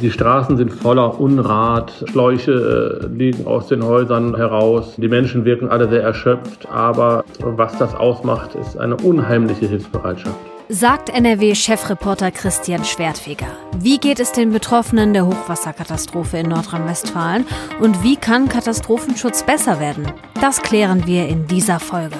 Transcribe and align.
Die 0.00 0.12
Straßen 0.12 0.56
sind 0.56 0.72
voller 0.72 1.18
Unrat, 1.18 1.92
Schläuche 2.10 3.02
äh, 3.02 3.06
liegen 3.08 3.46
aus 3.46 3.66
den 3.66 3.84
Häusern 3.84 4.36
heraus. 4.36 4.94
Die 4.96 5.08
Menschen 5.08 5.44
wirken 5.44 5.68
alle 5.68 5.88
sehr 5.88 6.02
erschöpft, 6.02 6.68
aber 6.70 7.24
was 7.40 7.76
das 7.78 7.96
ausmacht, 7.96 8.54
ist 8.54 8.78
eine 8.78 8.96
unheimliche 8.96 9.66
Hilfsbereitschaft. 9.66 10.36
Sagt 10.68 11.08
NRW-Chefreporter 11.08 12.30
Christian 12.30 12.84
Schwertfeger. 12.84 13.48
Wie 13.80 13.98
geht 13.98 14.20
es 14.20 14.32
den 14.32 14.52
Betroffenen 14.52 15.14
der 15.14 15.26
Hochwasserkatastrophe 15.26 16.36
in 16.36 16.48
Nordrhein-Westfalen 16.48 17.46
und 17.80 18.04
wie 18.04 18.16
kann 18.16 18.48
Katastrophenschutz 18.48 19.42
besser 19.42 19.80
werden? 19.80 20.06
Das 20.40 20.62
klären 20.62 21.06
wir 21.06 21.26
in 21.26 21.46
dieser 21.46 21.80
Folge. 21.80 22.16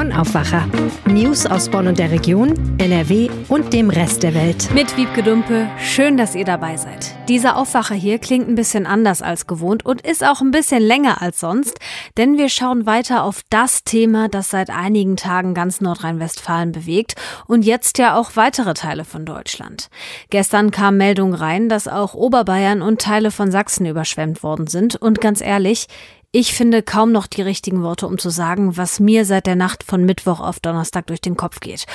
Bonn 0.00 0.14
Aufwacher. 0.14 0.66
News 1.04 1.44
aus 1.44 1.68
Bonn 1.68 1.86
und 1.86 1.98
der 1.98 2.10
Region, 2.10 2.54
NRW 2.78 3.28
und 3.48 3.74
dem 3.74 3.90
Rest 3.90 4.22
der 4.22 4.32
Welt. 4.32 4.70
Mit 4.72 4.96
Wiebke 4.96 5.22
Dumpe, 5.22 5.68
schön, 5.78 6.16
dass 6.16 6.34
ihr 6.34 6.46
dabei 6.46 6.78
seid. 6.78 7.14
Dieser 7.28 7.58
Aufwacher 7.58 7.94
hier 7.94 8.18
klingt 8.18 8.48
ein 8.48 8.54
bisschen 8.54 8.86
anders 8.86 9.20
als 9.20 9.46
gewohnt 9.46 9.84
und 9.84 10.00
ist 10.00 10.24
auch 10.24 10.40
ein 10.40 10.52
bisschen 10.52 10.82
länger 10.82 11.20
als 11.20 11.40
sonst, 11.40 11.78
denn 12.16 12.38
wir 12.38 12.48
schauen 12.48 12.86
weiter 12.86 13.24
auf 13.24 13.42
das 13.50 13.84
Thema, 13.84 14.28
das 14.30 14.48
seit 14.48 14.70
einigen 14.70 15.16
Tagen 15.16 15.52
ganz 15.52 15.82
Nordrhein-Westfalen 15.82 16.72
bewegt 16.72 17.16
und 17.46 17.66
jetzt 17.66 17.98
ja 17.98 18.16
auch 18.16 18.36
weitere 18.36 18.72
Teile 18.72 19.04
von 19.04 19.26
Deutschland. 19.26 19.90
Gestern 20.30 20.70
kam 20.70 20.96
Meldung 20.96 21.34
rein, 21.34 21.68
dass 21.68 21.88
auch 21.88 22.14
Oberbayern 22.14 22.80
und 22.80 23.02
Teile 23.02 23.30
von 23.30 23.50
Sachsen 23.50 23.84
überschwemmt 23.84 24.42
worden 24.42 24.66
sind 24.66 24.96
und 24.96 25.20
ganz 25.20 25.42
ehrlich, 25.42 25.88
ich 26.32 26.54
finde 26.54 26.82
kaum 26.82 27.10
noch 27.10 27.26
die 27.26 27.42
richtigen 27.42 27.82
Worte, 27.82 28.06
um 28.06 28.16
zu 28.18 28.30
sagen, 28.30 28.76
was 28.76 29.00
mir 29.00 29.24
seit 29.24 29.46
der 29.46 29.56
Nacht 29.56 29.82
von 29.82 30.04
Mittwoch 30.04 30.40
auf 30.40 30.60
Donnerstag 30.60 31.08
durch 31.08 31.20
den 31.20 31.36
Kopf 31.36 31.58
geht. 31.58 31.86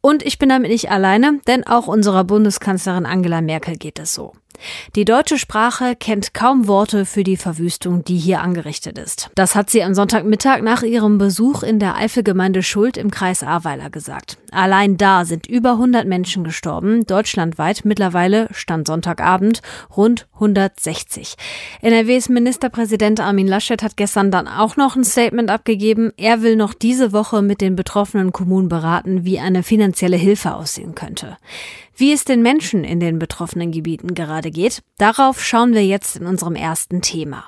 Und 0.00 0.24
ich 0.24 0.38
bin 0.38 0.48
damit 0.48 0.70
nicht 0.70 0.90
alleine, 0.90 1.40
denn 1.46 1.64
auch 1.64 1.86
unserer 1.86 2.24
Bundeskanzlerin 2.24 3.06
Angela 3.06 3.40
Merkel 3.40 3.76
geht 3.76 4.00
es 4.00 4.12
so. 4.12 4.32
Die 4.96 5.04
deutsche 5.04 5.38
Sprache 5.38 5.96
kennt 5.96 6.34
kaum 6.34 6.66
Worte 6.66 7.04
für 7.04 7.24
die 7.24 7.36
Verwüstung, 7.36 8.04
die 8.04 8.16
hier 8.16 8.40
angerichtet 8.40 8.98
ist. 8.98 9.30
Das 9.34 9.54
hat 9.54 9.70
sie 9.70 9.82
am 9.82 9.94
Sonntagmittag 9.94 10.62
nach 10.62 10.82
ihrem 10.82 11.18
Besuch 11.18 11.62
in 11.62 11.78
der 11.78 11.96
Eifelgemeinde 11.96 12.62
Schuld 12.62 12.96
im 12.96 13.10
Kreis 13.10 13.42
Ahrweiler 13.42 13.90
gesagt. 13.90 14.38
Allein 14.50 14.96
da 14.96 15.24
sind 15.24 15.46
über 15.48 15.72
100 15.72 16.06
Menschen 16.06 16.44
gestorben, 16.44 17.04
deutschlandweit 17.06 17.84
mittlerweile, 17.84 18.48
stand 18.52 18.86
Sonntagabend, 18.86 19.62
rund 19.96 20.28
160. 20.34 21.34
NRWs 21.82 22.28
Ministerpräsident 22.28 23.20
Armin 23.20 23.48
Laschet 23.48 23.82
hat 23.82 23.96
gestern 23.96 24.30
dann 24.30 24.46
auch 24.46 24.76
noch 24.76 24.94
ein 24.94 25.04
Statement 25.04 25.50
abgegeben. 25.50 26.12
Er 26.16 26.42
will 26.42 26.56
noch 26.56 26.74
diese 26.74 27.12
Woche 27.12 27.42
mit 27.42 27.60
den 27.60 27.74
betroffenen 27.74 28.32
Kommunen 28.32 28.68
beraten, 28.68 29.24
wie 29.24 29.40
eine 29.40 29.62
finanzielle 29.62 30.16
Hilfe 30.16 30.54
aussehen 30.54 30.94
könnte. 30.94 31.36
Wie 31.96 32.12
es 32.12 32.24
den 32.24 32.42
Menschen 32.42 32.82
in 32.82 32.98
den 32.98 33.20
betroffenen 33.20 33.70
Gebieten 33.70 34.14
gerade 34.14 34.50
geht, 34.50 34.82
darauf 34.98 35.44
schauen 35.44 35.74
wir 35.74 35.86
jetzt 35.86 36.16
in 36.16 36.26
unserem 36.26 36.56
ersten 36.56 37.02
Thema. 37.02 37.44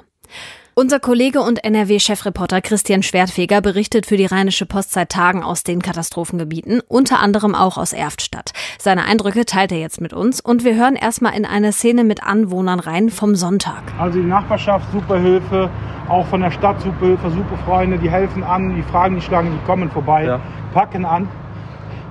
Unser 0.77 1.00
Kollege 1.00 1.41
und 1.41 1.64
NRW-Chefreporter 1.64 2.61
Christian 2.61 3.02
Schwertfeger 3.02 3.61
berichtet 3.61 4.06
für 4.06 4.17
die 4.17 4.27
Rheinische 4.27 4.67
Post 4.67 4.92
seit 4.92 5.08
Tagen 5.08 5.42
aus 5.42 5.64
den 5.64 5.83
Katastrophengebieten, 5.83 6.80
unter 6.86 7.19
anderem 7.19 7.56
auch 7.56 7.77
aus 7.77 7.92
Erftstadt. 7.92 8.52
Seine 8.78 9.05
Eindrücke 9.06 9.47
teilt 9.47 9.72
er 9.72 9.78
jetzt 9.78 10.00
mit 10.00 10.12
uns 10.12 10.41
und 10.41 10.62
wir 10.62 10.77
hören 10.77 10.94
erstmal 10.94 11.34
in 11.34 11.44
eine 11.44 11.72
Szene 11.72 12.05
mit 12.05 12.22
Anwohnern 12.22 12.78
rein 12.78 13.11
vom 13.11 13.34
Sonntag. 13.34 13.83
Also 13.98 14.20
die 14.20 14.27
Nachbarschaft, 14.27 14.86
super 14.92 15.19
Hilfe, 15.19 15.70
auch 16.08 16.27
von 16.27 16.42
der 16.42 16.52
Stadt 16.52 16.80
super 16.80 17.06
Hilfe, 17.06 17.30
super 17.30 17.56
Freunde, 17.64 17.98
die 17.98 18.11
helfen 18.11 18.44
an, 18.44 18.77
die 18.77 18.83
fragen 18.83 19.17
die 19.17 19.22
Schlangen, 19.22 19.58
die 19.58 19.67
kommen 19.67 19.91
vorbei, 19.91 20.24
ja. 20.24 20.41
packen 20.72 21.05
an. 21.05 21.28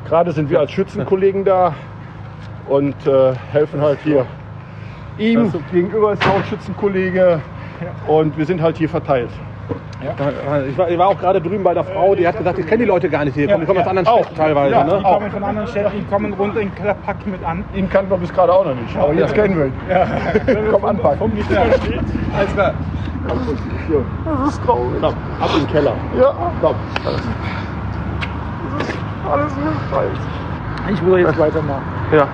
Gerade 0.09 0.33
sind 0.33 0.49
wir 0.49 0.59
als 0.59 0.71
Schützenkollegen 0.71 1.45
da, 1.45 1.75
und 2.67 2.95
äh, 3.07 3.33
helfen 3.51 3.81
halt 3.81 3.99
hier 4.03 4.25
ihm. 5.17 5.39
Also 5.39 5.59
gegenüber 5.71 6.13
ist 6.13 6.27
auch 6.27 6.35
ein 6.35 6.43
Schützenkollege 6.45 7.41
und 8.07 8.37
wir 8.37 8.45
sind 8.45 8.61
halt 8.61 8.77
hier 8.77 8.89
verteilt. 8.89 9.29
Ja. 10.03 10.13
Ich, 10.67 10.77
war, 10.77 10.89
ich, 10.89 10.97
war, 10.97 11.07
auch 11.07 11.17
gerade 11.17 11.41
drüben 11.41 11.63
bei 11.63 11.73
der 11.73 11.83
Frau, 11.83 12.13
die 12.13 12.27
hat 12.27 12.37
gesagt, 12.37 12.59
ich 12.59 12.67
kenne 12.67 12.83
die 12.83 12.89
Leute 12.89 13.09
gar 13.09 13.25
nicht 13.25 13.33
hier. 13.33 13.47
Ja, 13.47 13.57
die 13.57 13.65
kommen 13.65 13.77
ja. 13.77 13.83
aus 13.83 13.87
anderen 13.89 14.05
Städten 14.05 14.33
auch. 14.33 14.37
teilweise. 14.37 14.71
Ja, 14.75 14.83
ne? 14.83 14.97
Die 14.97 15.03
kommen 15.03 15.31
von 15.31 15.43
anderen 15.43 15.67
Städten, 15.67 15.91
die 15.97 16.05
kommen 16.05 16.33
runter 16.33 16.59
in 16.61 16.71
Pack 16.71 17.25
mit 17.25 17.43
an. 17.43 17.63
Ihn 17.73 17.89
kannten 17.89 18.11
wir 18.11 18.17
bis 18.17 18.31
gerade 18.31 18.53
auch 18.53 18.65
noch 18.65 18.75
nicht, 18.75 18.95
aber 18.95 19.13
jetzt 19.13 19.33
kennen 19.33 19.57
wir 19.57 19.65
ihn. 19.65 19.73
Ja. 19.89 20.07
Komm 20.71 20.85
anpacken. 20.85 21.17
Komm 21.19 21.33
nicht 21.33 21.49
ja. 21.49 21.61
Alles 21.61 22.53
klar. 22.53 22.73
Das 23.27 24.49
ist 24.49 24.63
traurig. 24.63 25.01
Komm, 25.01 25.13
ab 25.39 25.49
in 25.55 25.65
den 25.65 25.71
Keller. 25.71 25.93
Ja. 26.19 26.33
Komm. 26.61 26.75
Das 27.03 27.13
ist 27.15 27.25
alles 29.31 29.53
hilfreich. 29.55 30.93
Ich 30.93 31.01
muss 31.01 31.17
jetzt 31.17 31.39
weitermachen. 31.39 31.83
Ja. 32.11 32.27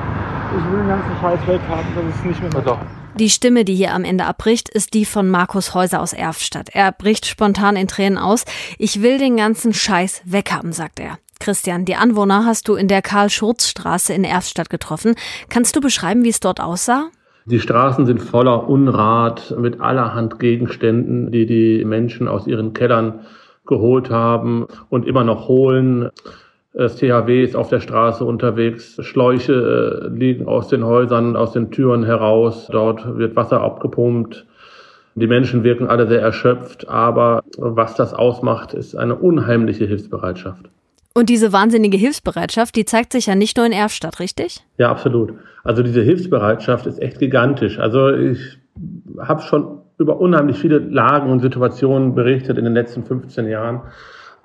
Ich 0.57 0.71
will 0.71 0.79
den 0.79 0.87
ganzen 0.89 1.15
Scheiß 1.21 1.39
weghaben, 1.47 1.85
das 1.95 2.15
ist 2.15 2.25
nicht 2.25 2.41
mehr 2.41 2.63
so. 2.63 2.77
Die 3.15 3.29
Stimme, 3.29 3.63
die 3.63 3.75
hier 3.75 3.93
am 3.93 4.03
Ende 4.03 4.25
abbricht, 4.25 4.67
ist 4.67 4.93
die 4.93 5.05
von 5.05 5.29
Markus 5.29 5.73
Häuser 5.73 6.01
aus 6.01 6.11
Erftstadt. 6.11 6.69
Er 6.73 6.91
bricht 6.91 7.25
spontan 7.25 7.77
in 7.77 7.87
Tränen 7.87 8.17
aus. 8.17 8.43
Ich 8.77 9.01
will 9.01 9.17
den 9.17 9.37
ganzen 9.37 9.73
Scheiß 9.73 10.23
weghaben, 10.25 10.73
sagt 10.73 10.99
er. 10.99 11.19
Christian, 11.39 11.85
die 11.85 11.95
Anwohner 11.95 12.45
hast 12.45 12.67
du 12.67 12.75
in 12.75 12.89
der 12.89 13.01
Karl-Schurz-Straße 13.01 14.13
in 14.13 14.25
Erftstadt 14.25 14.69
getroffen. 14.69 15.15
Kannst 15.49 15.75
du 15.75 15.81
beschreiben, 15.81 16.23
wie 16.23 16.29
es 16.29 16.39
dort 16.41 16.59
aussah? 16.59 17.09
Die 17.45 17.59
Straßen 17.59 18.05
sind 18.05 18.21
voller 18.21 18.67
Unrat 18.67 19.55
mit 19.57 19.79
allerhand 19.79 20.37
Gegenständen, 20.39 21.31
die 21.31 21.45
die 21.45 21.85
Menschen 21.85 22.27
aus 22.27 22.45
ihren 22.45 22.73
Kellern 22.73 23.21
geholt 23.65 24.09
haben 24.09 24.67
und 24.89 25.07
immer 25.07 25.23
noch 25.23 25.47
holen. 25.47 26.09
Das 26.73 26.95
THW 26.95 27.43
ist 27.43 27.55
auf 27.55 27.69
der 27.69 27.81
Straße 27.81 28.23
unterwegs. 28.23 28.97
Schläuche 29.01 29.53
äh, 29.53 30.17
liegen 30.17 30.47
aus 30.47 30.69
den 30.69 30.85
Häusern, 30.85 31.35
aus 31.35 31.51
den 31.51 31.71
Türen 31.71 32.05
heraus. 32.05 32.67
Dort 32.71 33.17
wird 33.17 33.35
Wasser 33.35 33.61
abgepumpt. 33.61 34.45
Die 35.15 35.27
Menschen 35.27 35.65
wirken 35.65 35.87
alle 35.87 36.07
sehr 36.07 36.21
erschöpft, 36.21 36.87
aber 36.87 37.43
was 37.57 37.95
das 37.95 38.13
ausmacht, 38.13 38.73
ist 38.73 38.95
eine 38.95 39.15
unheimliche 39.15 39.85
Hilfsbereitschaft. 39.85 40.69
Und 41.13 41.27
diese 41.27 41.51
wahnsinnige 41.51 41.97
Hilfsbereitschaft, 41.97 42.77
die 42.77 42.85
zeigt 42.85 43.11
sich 43.11 43.25
ja 43.25 43.35
nicht 43.35 43.57
nur 43.57 43.65
in 43.65 43.73
Erfstadt, 43.73 44.21
richtig? 44.21 44.63
Ja, 44.77 44.89
absolut. 44.89 45.33
Also 45.65 45.83
diese 45.83 46.01
Hilfsbereitschaft 46.01 46.87
ist 46.87 47.01
echt 47.01 47.19
gigantisch. 47.19 47.77
Also 47.79 48.09
ich 48.11 48.57
habe 49.19 49.41
schon 49.41 49.79
über 49.97 50.21
unheimlich 50.21 50.57
viele 50.57 50.79
Lagen 50.79 51.29
und 51.29 51.41
Situationen 51.41 52.15
berichtet 52.15 52.57
in 52.57 52.63
den 52.63 52.73
letzten 52.73 53.03
15 53.03 53.47
Jahren. 53.47 53.81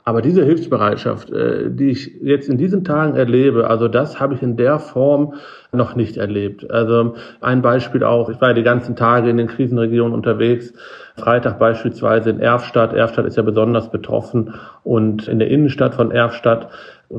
Aber 0.09 0.22
diese 0.22 0.44
Hilfsbereitschaft, 0.44 1.31
äh, 1.31 1.69
die 1.69 1.91
ich 1.91 2.15
jetzt 2.22 2.49
in 2.49 2.59
diesen 2.59 2.84
Tagen 2.84 3.17
erlebe, 3.17 3.69
also 3.69 3.89
das 3.89 4.21
habe 4.21 4.34
ich 4.34 4.43
in 4.43 4.56
der 4.56 4.78
Form 4.78 5.34
noch 5.72 5.97
nicht 5.97 6.17
erlebt. 6.17 6.71
Also 6.71 7.15
ein 7.41 7.61
Beispiel 7.61 8.05
auch, 8.05 8.31
ich 8.31 8.41
war 8.41 8.55
die 8.55 8.62
ganzen 8.62 8.94
Tage 8.94 9.28
in 9.28 9.37
den 9.37 9.49
Krisenregionen 9.49 10.15
unterwegs. 10.15 10.72
Freitag 11.17 11.59
beispielsweise 11.59 12.31
in 12.31 12.39
Erfstadt. 12.39 12.93
Erfstadt 12.93 13.27
ist 13.27 13.37
ja 13.37 13.43
besonders 13.43 13.91
betroffen 13.91 14.55
und 14.84 15.27
in 15.27 15.41
der 15.41 15.49
Innenstadt 15.49 15.97
von 15.97 16.12
Erfstadt 16.12 16.69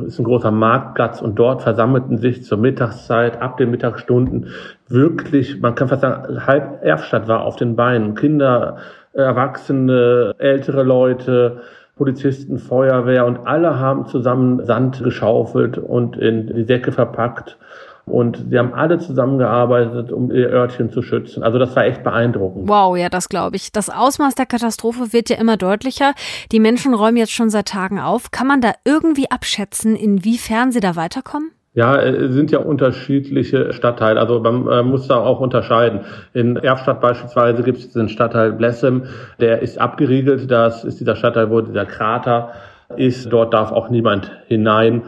ist 0.05 0.17
ein 0.17 0.23
großer 0.23 0.51
Marktplatz 0.51 1.21
und 1.21 1.35
dort 1.35 1.63
versammelten 1.63 2.19
sich 2.19 2.45
zur 2.45 2.57
Mittagszeit, 2.57 3.41
ab 3.41 3.57
den 3.57 3.69
Mittagsstunden 3.69 4.47
wirklich, 4.87 5.59
man 5.59 5.75
kann 5.75 5.89
fast 5.89 6.03
sagen, 6.03 6.47
halb 6.47 6.85
Erfstadt 6.85 7.27
war 7.27 7.41
auf 7.41 7.57
den 7.57 7.75
Beinen. 7.75 8.15
Kinder, 8.15 8.77
Erwachsene, 9.11 10.35
ältere 10.37 10.83
Leute, 10.83 11.61
Polizisten, 11.97 12.59
Feuerwehr 12.59 13.25
und 13.25 13.47
alle 13.47 13.79
haben 13.79 14.05
zusammen 14.07 14.65
Sand 14.65 15.03
geschaufelt 15.03 15.77
und 15.77 16.15
in 16.17 16.47
die 16.47 16.63
Säcke 16.63 16.91
verpackt. 16.91 17.57
Und 18.05 18.45
sie 18.49 18.57
haben 18.57 18.73
alle 18.73 18.99
zusammengearbeitet, 18.99 20.13
um 20.13 20.31
ihr 20.31 20.47
Örtchen 20.47 20.89
zu 20.89 21.01
schützen. 21.01 21.43
Also 21.43 21.59
das 21.59 21.75
war 21.75 21.83
echt 21.83 22.03
beeindruckend. 22.03 22.69
Wow, 22.69 22.95
ja, 22.95 23.09
das 23.09 23.27
glaube 23.27 23.57
ich. 23.57 23.73
Das 23.73 23.89
Ausmaß 23.89 24.35
der 24.35 24.45
Katastrophe 24.45 25.11
wird 25.11 25.29
ja 25.29 25.35
immer 25.35 25.57
deutlicher. 25.57 26.13
Die 26.53 26.61
Menschen 26.61 26.93
räumen 26.93 27.17
jetzt 27.17 27.33
schon 27.33 27.49
seit 27.49 27.67
Tagen 27.67 27.99
auf. 27.99 28.31
Kann 28.31 28.47
man 28.47 28.61
da 28.61 28.71
irgendwie 28.85 29.29
abschätzen, 29.29 29.97
inwiefern 29.97 30.71
sie 30.71 30.79
da 30.79 30.95
weiterkommen? 30.95 31.51
Ja, 31.77 31.95
es 32.01 32.33
sind 32.33 32.49
ja 32.49 32.57
unterschiedliche 32.57 33.71
Stadtteile. 33.71 34.19
Also 34.19 34.39
man 34.39 34.67
äh, 34.67 34.81
muss 34.81 35.07
da 35.07 35.17
auch 35.17 35.39
unterscheiden. 35.39 35.99
In 36.33 36.55
Erfstadt 36.55 37.01
beispielsweise 37.01 37.61
gibt 37.61 37.77
es 37.77 37.91
den 37.93 38.09
Stadtteil 38.09 38.53
Blessem, 38.53 39.03
der 39.39 39.61
ist 39.61 39.79
abgeriegelt. 39.79 40.49
Das 40.49 40.83
ist 40.83 40.99
dieser 40.99 41.15
Stadtteil, 41.15 41.51
wo 41.51 41.61
dieser 41.61 41.85
Krater 41.85 42.53
ist. 42.95 43.31
Dort 43.31 43.53
darf 43.53 43.71
auch 43.71 43.91
niemand 43.91 44.31
hinein. 44.47 45.03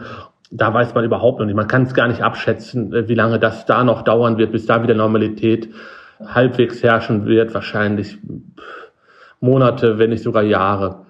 Da 0.52 0.72
weiß 0.72 0.94
man 0.94 1.02
überhaupt 1.02 1.40
noch 1.40 1.46
nicht. 1.46 1.56
Man 1.56 1.66
kann 1.66 1.82
es 1.82 1.92
gar 1.92 2.06
nicht 2.06 2.22
abschätzen, 2.22 2.94
äh, 2.94 3.08
wie 3.08 3.16
lange 3.16 3.40
das 3.40 3.66
da 3.66 3.82
noch 3.82 4.02
dauern 4.02 4.38
wird, 4.38 4.52
bis 4.52 4.66
da 4.66 4.80
wieder 4.80 4.94
Normalität 4.94 5.70
halbwegs 6.24 6.84
herrschen 6.84 7.26
wird. 7.26 7.52
Wahrscheinlich 7.52 8.16
Monate, 9.40 9.98
wenn 9.98 10.10
nicht 10.10 10.22
sogar 10.22 10.44
Jahre. 10.44 11.04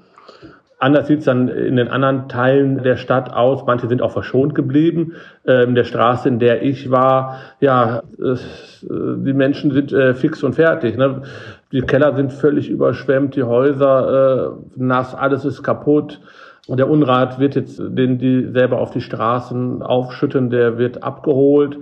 Anders 0.80 1.08
sieht 1.08 1.18
es 1.18 1.24
dann 1.26 1.48
in 1.48 1.76
den 1.76 1.88
anderen 1.88 2.26
Teilen 2.28 2.82
der 2.82 2.96
Stadt 2.96 3.34
aus. 3.34 3.66
Manche 3.66 3.86
sind 3.86 4.00
auch 4.00 4.12
verschont 4.12 4.54
geblieben. 4.54 5.12
Ähm, 5.46 5.74
der 5.74 5.84
Straße, 5.84 6.26
in 6.26 6.38
der 6.38 6.62
ich 6.62 6.90
war, 6.90 7.36
ja, 7.60 8.02
es, 8.18 8.82
äh, 8.84 8.88
die 9.18 9.34
Menschen 9.34 9.72
sind 9.72 9.92
äh, 9.92 10.14
fix 10.14 10.42
und 10.42 10.54
fertig. 10.54 10.96
Ne? 10.96 11.22
Die 11.70 11.82
Keller 11.82 12.16
sind 12.16 12.32
völlig 12.32 12.70
überschwemmt, 12.70 13.36
die 13.36 13.42
Häuser 13.42 14.56
äh, 14.56 14.80
nass, 14.82 15.14
alles 15.14 15.44
ist 15.44 15.62
kaputt. 15.62 16.18
Und 16.66 16.78
der 16.78 16.88
Unrat 16.88 17.38
wird 17.38 17.56
jetzt, 17.56 17.78
den 17.78 18.18
die 18.18 18.48
selber 18.50 18.78
auf 18.78 18.90
die 18.90 19.02
Straßen 19.02 19.82
aufschütten, 19.82 20.48
der 20.48 20.78
wird 20.78 21.02
abgeholt. 21.02 21.76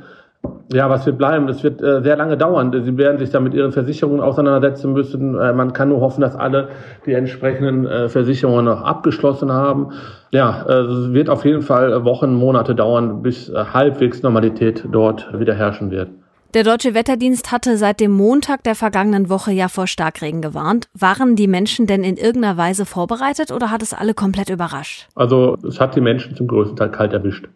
Ja, 0.72 0.90
was 0.90 1.06
wird 1.06 1.16
bleiben? 1.16 1.48
Es 1.48 1.64
wird 1.64 1.80
äh, 1.80 2.02
sehr 2.02 2.16
lange 2.16 2.36
dauern. 2.36 2.72
Sie 2.84 2.96
werden 2.98 3.18
sich 3.18 3.30
da 3.30 3.40
mit 3.40 3.54
ihren 3.54 3.72
Versicherungen 3.72 4.20
auseinandersetzen 4.20 4.92
müssen. 4.92 5.34
Äh, 5.38 5.54
man 5.54 5.72
kann 5.72 5.88
nur 5.88 6.00
hoffen, 6.00 6.20
dass 6.20 6.36
alle 6.36 6.68
die 7.06 7.14
entsprechenden 7.14 7.86
äh, 7.86 8.08
Versicherungen 8.08 8.66
noch 8.66 8.82
abgeschlossen 8.82 9.50
haben. 9.50 9.92
Ja, 10.30 10.66
äh, 10.68 10.72
es 10.72 11.12
wird 11.12 11.30
auf 11.30 11.46
jeden 11.46 11.62
Fall 11.62 12.04
Wochen, 12.04 12.34
Monate 12.34 12.74
dauern, 12.74 13.22
bis 13.22 13.48
äh, 13.48 13.64
halbwegs 13.72 14.22
Normalität 14.22 14.84
dort 14.92 15.38
wieder 15.38 15.54
herrschen 15.54 15.90
wird. 15.90 16.10
Der 16.54 16.64
Deutsche 16.64 16.94
Wetterdienst 16.94 17.52
hatte 17.52 17.76
seit 17.76 18.00
dem 18.00 18.10
Montag 18.10 18.62
der 18.64 18.74
vergangenen 18.74 19.28
Woche 19.28 19.52
ja 19.52 19.68
vor 19.68 19.86
Starkregen 19.86 20.40
gewarnt. 20.40 20.88
Waren 20.94 21.34
die 21.36 21.46
Menschen 21.46 21.86
denn 21.86 22.04
in 22.04 22.16
irgendeiner 22.16 22.56
Weise 22.56 22.86
vorbereitet 22.86 23.52
oder 23.52 23.70
hat 23.70 23.82
es 23.82 23.92
alle 23.92 24.14
komplett 24.14 24.48
überrascht? 24.48 25.08
Also 25.14 25.56
es 25.66 25.80
hat 25.80 25.94
die 25.94 26.00
Menschen 26.00 26.36
zum 26.36 26.46
größten 26.46 26.76
Teil 26.76 26.90
kalt 26.90 27.12
erwischt. 27.12 27.48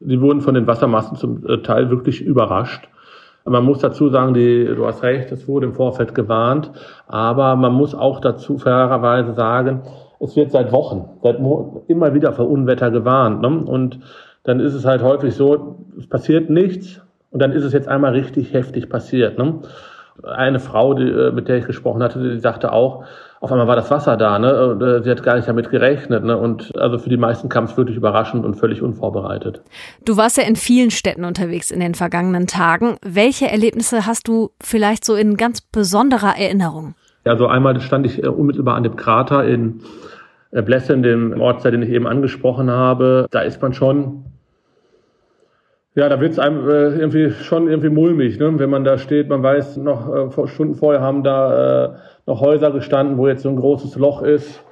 Sie 0.00 0.20
wurden 0.20 0.40
von 0.40 0.54
den 0.54 0.66
Wassermassen 0.66 1.16
zum 1.16 1.46
äh, 1.46 1.58
Teil 1.58 1.90
wirklich 1.90 2.20
überrascht. 2.20 2.88
Man 3.44 3.64
muss 3.64 3.78
dazu 3.78 4.08
sagen, 4.10 4.34
die, 4.34 4.66
du 4.66 4.86
hast 4.86 5.02
recht, 5.02 5.32
es 5.32 5.48
wurde 5.48 5.66
im 5.66 5.72
Vorfeld 5.72 6.14
gewarnt, 6.14 6.70
aber 7.06 7.56
man 7.56 7.72
muss 7.72 7.94
auch 7.94 8.20
dazu 8.20 8.58
fairerweise 8.58 9.32
sagen, 9.32 9.82
es 10.20 10.36
wird 10.36 10.50
seit 10.50 10.72
Wochen, 10.72 11.08
seit 11.22 11.40
Mo 11.40 11.84
immer 11.88 12.12
wieder 12.14 12.32
vor 12.32 12.48
Unwetter 12.48 12.90
gewarnt. 12.90 13.40
Ne? 13.40 13.48
Und 13.48 14.00
dann 14.44 14.60
ist 14.60 14.74
es 14.74 14.84
halt 14.84 15.02
häufig 15.02 15.34
so, 15.34 15.86
es 15.98 16.06
passiert 16.06 16.50
nichts 16.50 17.00
und 17.30 17.40
dann 17.40 17.52
ist 17.52 17.64
es 17.64 17.72
jetzt 17.72 17.88
einmal 17.88 18.12
richtig 18.12 18.52
heftig 18.52 18.88
passiert. 18.88 19.38
Ne? 19.38 19.60
Eine 20.22 20.58
Frau, 20.58 20.94
die, 20.94 21.08
äh, 21.08 21.32
mit 21.32 21.48
der 21.48 21.58
ich 21.58 21.66
gesprochen 21.66 22.02
hatte, 22.02 22.20
die 22.20 22.38
sagte 22.38 22.72
auch, 22.72 23.04
auf 23.40 23.52
einmal 23.52 23.68
war 23.68 23.76
das 23.76 23.90
Wasser 23.90 24.16
da, 24.16 24.38
ne? 24.38 24.70
Und, 24.70 24.82
äh, 24.82 25.02
sie 25.02 25.10
hat 25.10 25.22
gar 25.22 25.36
nicht 25.36 25.48
damit 25.48 25.70
gerechnet, 25.70 26.24
ne? 26.24 26.36
Und 26.36 26.76
also 26.76 26.98
für 26.98 27.08
die 27.08 27.16
meisten 27.16 27.48
kam 27.48 27.64
es 27.64 27.76
wirklich 27.76 27.96
überraschend 27.96 28.44
und 28.44 28.54
völlig 28.54 28.82
unvorbereitet. 28.82 29.62
Du 30.04 30.16
warst 30.16 30.36
ja 30.36 30.42
in 30.42 30.56
vielen 30.56 30.90
Städten 30.90 31.24
unterwegs 31.24 31.70
in 31.70 31.80
den 31.80 31.94
vergangenen 31.94 32.46
Tagen. 32.46 32.96
Welche 33.02 33.48
Erlebnisse 33.48 34.06
hast 34.06 34.26
du 34.26 34.50
vielleicht 34.60 35.04
so 35.04 35.14
in 35.14 35.36
ganz 35.36 35.60
besonderer 35.60 36.34
Erinnerung? 36.36 36.94
Ja, 37.24 37.36
so 37.36 37.46
einmal 37.46 37.80
stand 37.80 38.06
ich 38.06 38.22
äh, 38.22 38.26
unmittelbar 38.26 38.74
an 38.74 38.82
dem 38.82 38.96
Krater 38.96 39.44
in 39.44 39.82
äh, 40.50 40.62
Blessen, 40.62 41.02
dem 41.02 41.40
Ortsteil, 41.40 41.72
den 41.72 41.82
ich 41.82 41.90
eben 41.90 42.06
angesprochen 42.06 42.70
habe. 42.70 43.26
Da 43.30 43.40
ist 43.40 43.62
man 43.62 43.72
schon 43.72 44.24
ja, 45.94 46.08
da 46.08 46.20
wird 46.20 46.32
es 46.32 46.38
einem 46.38 46.68
äh, 46.68 46.98
irgendwie 46.98 47.30
schon 47.30 47.68
irgendwie 47.68 47.88
mulmig, 47.88 48.38
ne? 48.38 48.58
wenn 48.58 48.70
man 48.70 48.84
da 48.84 48.98
steht. 48.98 49.28
Man 49.28 49.42
weiß, 49.42 49.78
noch 49.78 50.36
äh, 50.38 50.46
Stunden 50.46 50.74
vorher 50.74 51.00
haben 51.00 51.24
da 51.24 51.84
äh, 51.84 51.90
noch 52.26 52.40
Häuser 52.40 52.70
gestanden, 52.70 53.18
wo 53.18 53.26
jetzt 53.26 53.42
so 53.42 53.48
ein 53.48 53.56
großes 53.56 53.96
Loch 53.96 54.22
ist. 54.22 54.62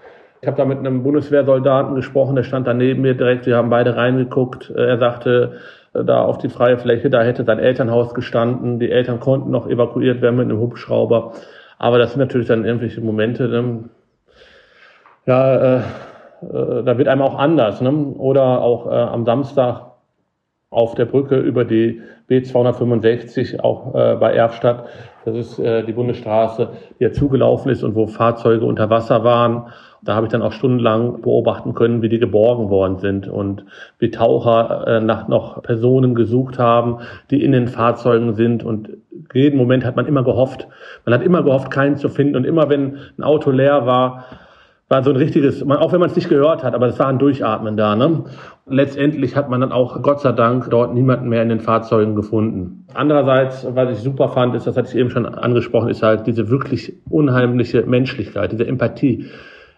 Ich 0.41 0.47
habe 0.47 0.57
da 0.57 0.65
mit 0.65 0.79
einem 0.79 1.03
Bundeswehrsoldaten 1.03 1.95
gesprochen, 1.95 2.37
der 2.37 2.45
stand 2.45 2.67
da 2.67 2.75
neben 2.75 3.03
mir 3.03 3.15
direkt. 3.15 3.47
Wir 3.47 3.57
haben 3.57 3.71
beide 3.71 3.97
reingeguckt. 3.97 4.71
Äh, 4.71 4.87
er 4.87 4.99
sagte, 4.99 5.55
äh, 5.95 6.05
da 6.05 6.23
auf 6.23 6.39
die 6.39 6.49
freie 6.49 6.79
Fläche, 6.79 7.11
da 7.11 7.23
hätte 7.23 7.45
sein 7.45 7.59
Elternhaus 7.59 8.15
gestanden. 8.15 8.79
Die 8.79 8.91
Eltern 8.91 9.19
konnten 9.19 9.51
noch 9.51 9.69
evakuiert 9.69 10.21
werden 10.23 10.37
mit 10.37 10.45
einem 10.45 10.61
Hubschrauber. 10.61 11.33
Aber 11.79 11.99
das 11.99 12.13
sind 12.13 12.21
natürlich 12.21 12.47
dann 12.47 12.65
irgendwelche 12.65 13.01
Momente, 13.01 13.49
ne? 13.49 13.85
ja, 15.27 15.57
äh, 15.57 15.77
äh, 16.43 16.85
da 16.85 16.99
wird 16.99 17.09
einem 17.09 17.23
auch 17.23 17.39
anders. 17.39 17.81
Ne? 17.81 17.91
Oder 17.91 18.61
auch 18.61 18.87
äh, 18.87 18.95
am 18.95 19.25
Samstag 19.25 19.86
auf 20.71 20.95
der 20.95 21.05
Brücke 21.05 21.39
über 21.39 21.65
die 21.65 22.03
B265 22.29 23.61
auch 23.61 23.95
äh, 23.95 24.17
bei 24.17 24.33
Erfstadt. 24.33 24.87
Das 25.25 25.37
ist 25.37 25.59
äh, 25.59 25.85
die 25.85 25.93
Bundesstraße, 25.93 26.71
die 26.99 27.05
ja 27.05 27.13
zugelaufen 27.13 27.71
ist 27.71 27.85
und 27.85 27.95
wo 27.95 28.07
Fahrzeuge 28.07 28.65
unter 28.65 28.91
Wasser 28.91 29.23
waren. 29.23 29.69
Da 30.03 30.15
habe 30.15 30.27
ich 30.27 30.33
dann 30.33 30.43
auch 30.43 30.53
stundenlang 30.53 31.23
beobachten 31.23 31.75
können, 31.75 32.03
wie 32.03 32.09
die 32.09 32.19
geborgen 32.19 32.69
worden 32.69 32.99
sind 32.99 33.29
und 33.29 33.65
wie 33.99 34.11
Taucher 34.11 34.87
äh, 34.87 35.01
nach 35.01 35.29
noch 35.29 35.63
Personen 35.63 36.15
gesucht 36.15 36.59
haben, 36.59 36.99
die 37.31 37.43
in 37.43 37.53
den 37.53 37.69
Fahrzeugen 37.69 38.35
sind. 38.35 38.65
Und 38.65 38.91
jeden 39.35 39.57
Moment 39.57 39.85
hat 39.85 39.97
man 39.97 40.07
immer 40.07 40.23
gehofft. 40.23 40.69
Man 41.05 41.15
hat 41.15 41.23
immer 41.23 41.43
gehofft, 41.43 41.71
keinen 41.71 41.97
zu 41.97 42.09
finden. 42.09 42.37
Und 42.37 42.45
immer 42.45 42.69
wenn 42.69 42.99
ein 43.19 43.25
Auto 43.25 43.51
leer 43.51 43.87
war, 43.87 44.25
war 44.89 45.03
so 45.03 45.11
ein 45.11 45.17
richtiges, 45.17 45.63
auch 45.69 45.93
wenn 45.93 46.01
man 46.01 46.11
es 46.11 46.17
nicht 46.17 46.29
gehört 46.29 46.63
hat, 46.63 46.75
aber 46.75 46.87
es 46.87 46.99
war 46.99 47.09
ein 47.09 47.19
Durchatmen 47.19 47.77
da. 47.77 47.97
Ne? 47.97 48.25
Letztendlich 48.69 49.35
hat 49.35 49.51
man 49.51 49.61
dann 49.61 49.73
auch, 49.73 50.01
Gott 50.03 50.21
sei 50.21 50.33
Dank, 50.33 50.71
dort 50.71 50.95
niemanden 50.95 51.29
mehr 51.29 51.43
in 51.43 51.49
den 51.49 51.61
Fahrzeugen 51.61 52.15
gefunden. 52.15 52.87
Andererseits, 52.95 53.67
was 53.75 53.99
ich 53.99 54.05
super 54.05 54.29
fand, 54.29 54.55
ist, 54.55 54.67
das 54.67 54.77
hatte 54.77 54.89
ich 54.89 54.97
eben 54.97 55.11
schon 55.11 55.27
angesprochen, 55.27 55.89
ist 55.89 56.03
halt 56.03 56.27
diese 56.27 56.51
wirklich 56.51 56.95
unheimliche 57.11 57.83
Menschlichkeit, 57.83 58.53
diese 58.53 58.67
Empathie. 58.67 59.27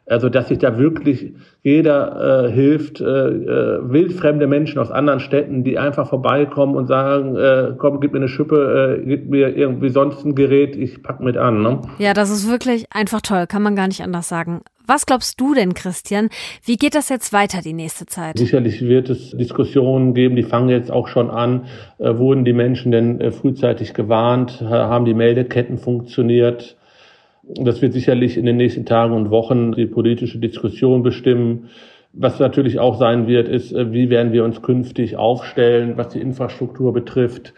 Also, 0.05 0.31
dass 0.31 0.49
sich 0.49 0.57
da 0.59 0.79
wirklich 0.79 1.35
jeder 1.63 2.47
äh, 2.47 2.51
hilft, 2.51 3.03
äh, 3.03 3.05
äh, 3.05 3.81
wildfremde 3.83 4.47
Menschen 4.47 4.79
aus 4.79 4.91
anderen 4.91 5.21
Städten, 5.21 5.65
die 5.65 5.79
einfach 5.79 6.09
vorbeikommen 6.09 6.77
und 6.77 6.87
sagen, 6.87 7.37
äh, 7.37 7.75
komm, 7.77 8.01
gib 8.01 8.13
mir 8.13 8.21
eine 8.21 8.29
Schippe, 8.29 9.01
äh, 9.03 9.07
gib 9.07 9.29
mir 9.29 9.55
irgendwie 9.55 9.91
sonst 9.91 10.25
ein 10.25 10.35
Gerät, 10.35 10.77
ich 10.77 11.03
pack 11.03 11.21
mit 11.21 11.37
an. 11.37 11.63
Ne? 11.63 11.83
Ja, 11.99 12.15
das 12.15 12.31
ist 12.31 12.51
wirklich 12.51 12.87
einfach 12.91 13.21
toll, 13.21 13.47
kann 13.47 13.63
man 13.63 13.77
gar 13.77 13.87
nicht 13.87 14.03
anders 14.03 14.31
sagen. 14.31 14.63
Was 14.89 15.05
glaubst 15.05 15.39
du 15.39 15.53
denn, 15.53 15.75
Christian? 15.75 16.31
Wie 16.65 16.77
geht 16.77 16.95
das 16.95 17.11
jetzt 17.11 17.35
weiter 17.35 17.61
die 17.63 17.75
nächste 17.75 18.07
Zeit? 18.07 18.39
Sicherlich 18.39 18.81
wird 18.81 19.11
es 19.11 19.33
Diskussionen 19.33 20.15
geben, 20.15 20.35
die 20.35 20.43
fangen 20.43 20.71
jetzt 20.71 20.91
auch 20.91 21.09
schon 21.09 21.29
an. 21.29 21.67
Äh, 21.99 22.17
wurden 22.17 22.47
die 22.47 22.55
Menschen 22.55 22.91
denn 22.91 23.21
äh, 23.21 23.31
frühzeitig 23.31 23.93
gewarnt? 23.93 24.63
Haben 24.63 25.05
die 25.05 25.13
Meldeketten 25.13 25.77
funktioniert? 25.77 26.79
Das 27.43 27.83
wird 27.83 27.93
sicherlich 27.93 28.39
in 28.39 28.47
den 28.47 28.57
nächsten 28.57 28.87
Tagen 28.87 29.13
und 29.13 29.31
Wochen 29.31 29.73
die 29.73 29.85
politische 29.85 30.39
Diskussion 30.39 31.03
bestimmen. 31.03 31.69
Was 32.15 32.39
natürlich 32.39 32.79
auch 32.79 32.99
sein 32.99 33.27
wird, 33.27 33.47
ist, 33.47 33.73
äh, 33.73 33.93
wie 33.93 34.09
werden 34.09 34.33
wir 34.33 34.43
uns 34.43 34.63
künftig 34.63 35.19
aufstellen, 35.19 35.99
was 35.99 36.09
die 36.09 36.21
Infrastruktur 36.21 36.95
betrifft. 36.95 37.53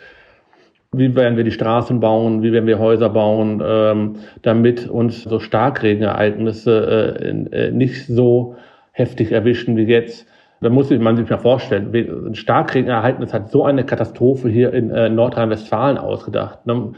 Wie 0.93 1.15
werden 1.15 1.37
wir 1.37 1.45
die 1.45 1.53
Straßen 1.53 2.01
bauen? 2.01 2.43
Wie 2.43 2.53
werden 2.53 2.67
wir 2.67 2.81
Häuser 2.81 3.11
bauen, 3.11 3.63
ähm, 3.65 4.17
damit 4.43 4.89
uns 4.89 5.23
so 5.23 5.39
Starkregenereignisse 5.39 7.21
äh, 7.23 7.67
äh, 7.69 7.71
nicht 7.71 8.07
so 8.07 8.57
heftig 8.91 9.31
erwischen 9.31 9.77
wie 9.77 9.85
jetzt? 9.85 10.27
Da 10.61 10.69
muss 10.69 10.91
man 10.91 11.17
sich 11.17 11.31
mal 11.31 11.39
vorstellen, 11.39 11.95
ein 11.95 12.35
Starkregenereignis 12.35 13.33
hat 13.33 13.51
so 13.51 13.65
eine 13.65 13.85
Katastrophe 13.85 14.49
hier 14.49 14.75
in 14.75 14.91
äh, 14.91 15.09
Nordrhein-Westfalen 15.09 15.97
ausgedacht. 15.97 16.67
Ne? 16.67 16.93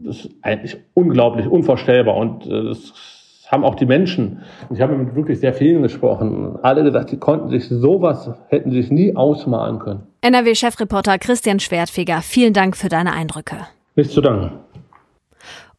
Das 0.00 0.24
ist 0.24 0.34
eigentlich 0.42 0.76
unglaublich, 0.92 1.46
unvorstellbar. 1.46 2.16
Und 2.16 2.44
äh, 2.46 2.64
das 2.64 3.21
haben 3.52 3.64
auch 3.64 3.74
die 3.74 3.86
Menschen, 3.86 4.42
ich 4.70 4.80
habe 4.80 4.96
mit 4.96 5.14
wirklich 5.14 5.38
sehr 5.38 5.52
vielen 5.52 5.82
gesprochen, 5.82 6.58
alle 6.62 6.82
gesagt, 6.82 7.10
sie 7.10 7.18
konnten 7.18 7.50
sich 7.50 7.68
sowas, 7.68 8.30
hätten 8.48 8.70
sich 8.72 8.90
nie 8.90 9.14
ausmalen 9.14 9.78
können. 9.78 10.06
NRW-Chefreporter 10.22 11.18
Christian 11.18 11.60
Schwertfeger, 11.60 12.22
vielen 12.22 12.54
Dank 12.54 12.76
für 12.76 12.88
deine 12.88 13.12
Eindrücke. 13.12 13.56
Nichts 13.94 14.14
zu 14.14 14.22
danken. 14.22 14.52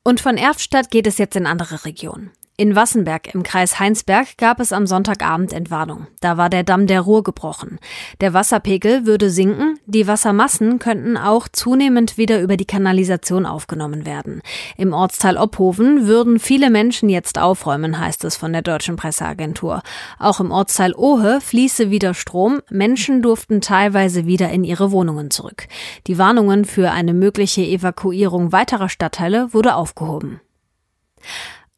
Und 0.03 0.21
von 0.21 0.37
Erftstadt 0.37 0.91
geht 0.91 1.07
es 1.07 1.17
jetzt 1.17 1.35
in 1.35 1.47
andere 1.47 1.85
Regionen. 1.85 2.29
In 2.63 2.77
Wassenberg 2.77 3.35
im 3.35 3.43
Kreis 3.43 3.77
Heinsberg 3.77 4.37
gab 4.37 4.61
es 4.61 4.71
am 4.71 4.87
Sonntagabend 4.87 5.51
Entwarnung. 5.51 6.07
Da 6.21 6.37
war 6.37 6.49
der 6.49 6.63
Damm 6.63 6.87
der 6.87 7.01
Ruhr 7.01 7.21
gebrochen. 7.21 7.77
Der 8.21 8.33
Wasserpegel 8.33 9.05
würde 9.05 9.29
sinken, 9.29 9.79
die 9.85 10.07
Wassermassen 10.07 10.79
könnten 10.79 11.17
auch 11.17 11.49
zunehmend 11.49 12.17
wieder 12.17 12.39
über 12.41 12.55
die 12.55 12.63
Kanalisation 12.63 13.45
aufgenommen 13.45 14.05
werden. 14.05 14.41
Im 14.77 14.93
Ortsteil 14.93 15.35
Ophoven 15.35 16.07
würden 16.07 16.39
viele 16.39 16.69
Menschen 16.69 17.09
jetzt 17.09 17.37
aufräumen, 17.37 17.99
heißt 17.99 18.23
es 18.23 18.37
von 18.37 18.53
der 18.53 18.61
deutschen 18.61 18.95
Presseagentur. 18.95 19.81
Auch 20.17 20.39
im 20.39 20.51
Ortsteil 20.51 20.95
Ohe 20.95 21.41
fließe 21.41 21.89
wieder 21.89 22.13
Strom, 22.13 22.61
Menschen 22.69 23.21
durften 23.21 23.59
teilweise 23.59 24.25
wieder 24.25 24.49
in 24.51 24.63
ihre 24.63 24.91
Wohnungen 24.91 25.31
zurück. 25.31 25.67
Die 26.07 26.17
Warnungen 26.17 26.63
für 26.63 26.91
eine 26.91 27.13
mögliche 27.13 27.63
Evakuierung 27.63 28.53
weiterer 28.53 28.87
Stadtteile 28.87 29.53
wurde 29.53 29.75
aufgehoben. 29.75 30.39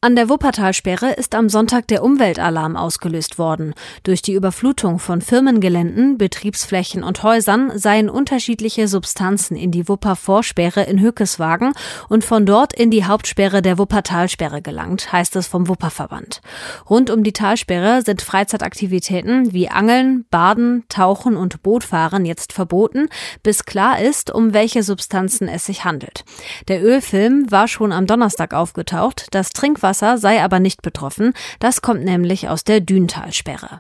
An 0.05 0.15
der 0.15 0.29
Wuppertalsperre 0.29 1.13
ist 1.13 1.33
am 1.33 1.50
Sonntag 1.50 1.88
der 1.88 2.03
Umweltalarm 2.03 2.77
ausgelöst 2.77 3.39
worden. 3.39 3.74
Durch 4.03 4.21
die 4.21 4.33
Überflutung 4.33 5.00
von 5.00 5.19
Firmengeländen, 5.19 6.19
Betriebsflächen 6.19 7.03
und 7.03 7.24
Häusern 7.24 7.71
seien 7.79 8.12
unterschiedliche 8.12 8.88
Substanzen 8.88 9.57
in 9.57 9.71
die 9.71 9.89
Wuppervorsperre 9.89 10.83
in 10.83 11.01
Hückeswagen 11.01 11.74
und 12.07 12.24
von 12.24 12.45
dort 12.45 12.71
in 12.71 12.91
die 12.91 13.05
Hauptsperre 13.05 13.63
der 13.63 13.79
Wuppertalsperre 13.79 14.62
gelangt, 14.62 15.12
heißt 15.12 15.35
es 15.38 15.47
vom 15.47 15.67
Wupperverband. 15.67 16.43
Rund 16.88 17.09
um 17.09 17.24
die 17.24 17.33
Talsperre 17.33 18.03
sind 18.03 18.21
Freizeitaktivitäten 18.21 19.53
wie 19.53 19.69
Angeln, 19.69 20.25
Baden, 20.29 20.83
Tauchen 20.88 21.35
und 21.35 21.63
Bootfahren 21.63 22.25
jetzt 22.25 22.53
verboten, 22.53 23.09
bis 23.41 23.65
klar 23.65 24.00
ist, 24.00 24.29
um 24.29 24.53
welche 24.53 24.83
Substanzen 24.83 25.47
es 25.47 25.65
sich 25.65 25.83
handelt. 25.83 26.25
Der 26.67 26.83
Ölfilm 26.83 27.50
war 27.50 27.67
schon 27.67 27.91
am 27.91 28.05
Donnerstag 28.05 28.53
aufgetaucht. 28.53 29.29
Das 29.31 29.50
Trinkwasser 29.50 29.94
Wasser 29.95 30.17
sei 30.17 30.43
aber 30.43 30.59
nicht 30.59 30.81
betroffen, 30.81 31.33
das 31.59 31.81
kommt 31.81 32.03
nämlich 32.03 32.49
aus 32.49 32.65
der 32.65 32.81
Düntalsperre. 32.81 33.79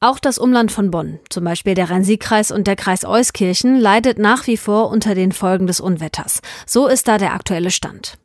Auch 0.00 0.18
das 0.18 0.36
Umland 0.36 0.70
von 0.70 0.90
Bonn, 0.90 1.18
zum 1.30 1.44
Beispiel 1.44 1.74
der 1.74 1.88
Rhein-Sieg-Kreis 1.88 2.50
und 2.50 2.66
der 2.66 2.76
Kreis 2.76 3.06
Euskirchen, 3.06 3.80
leidet 3.80 4.18
nach 4.18 4.46
wie 4.46 4.58
vor 4.58 4.90
unter 4.90 5.14
den 5.14 5.32
Folgen 5.32 5.66
des 5.66 5.80
Unwetters. 5.80 6.42
So 6.66 6.88
ist 6.88 7.08
da 7.08 7.16
der 7.16 7.32
aktuelle 7.32 7.70
Stand. 7.70 8.18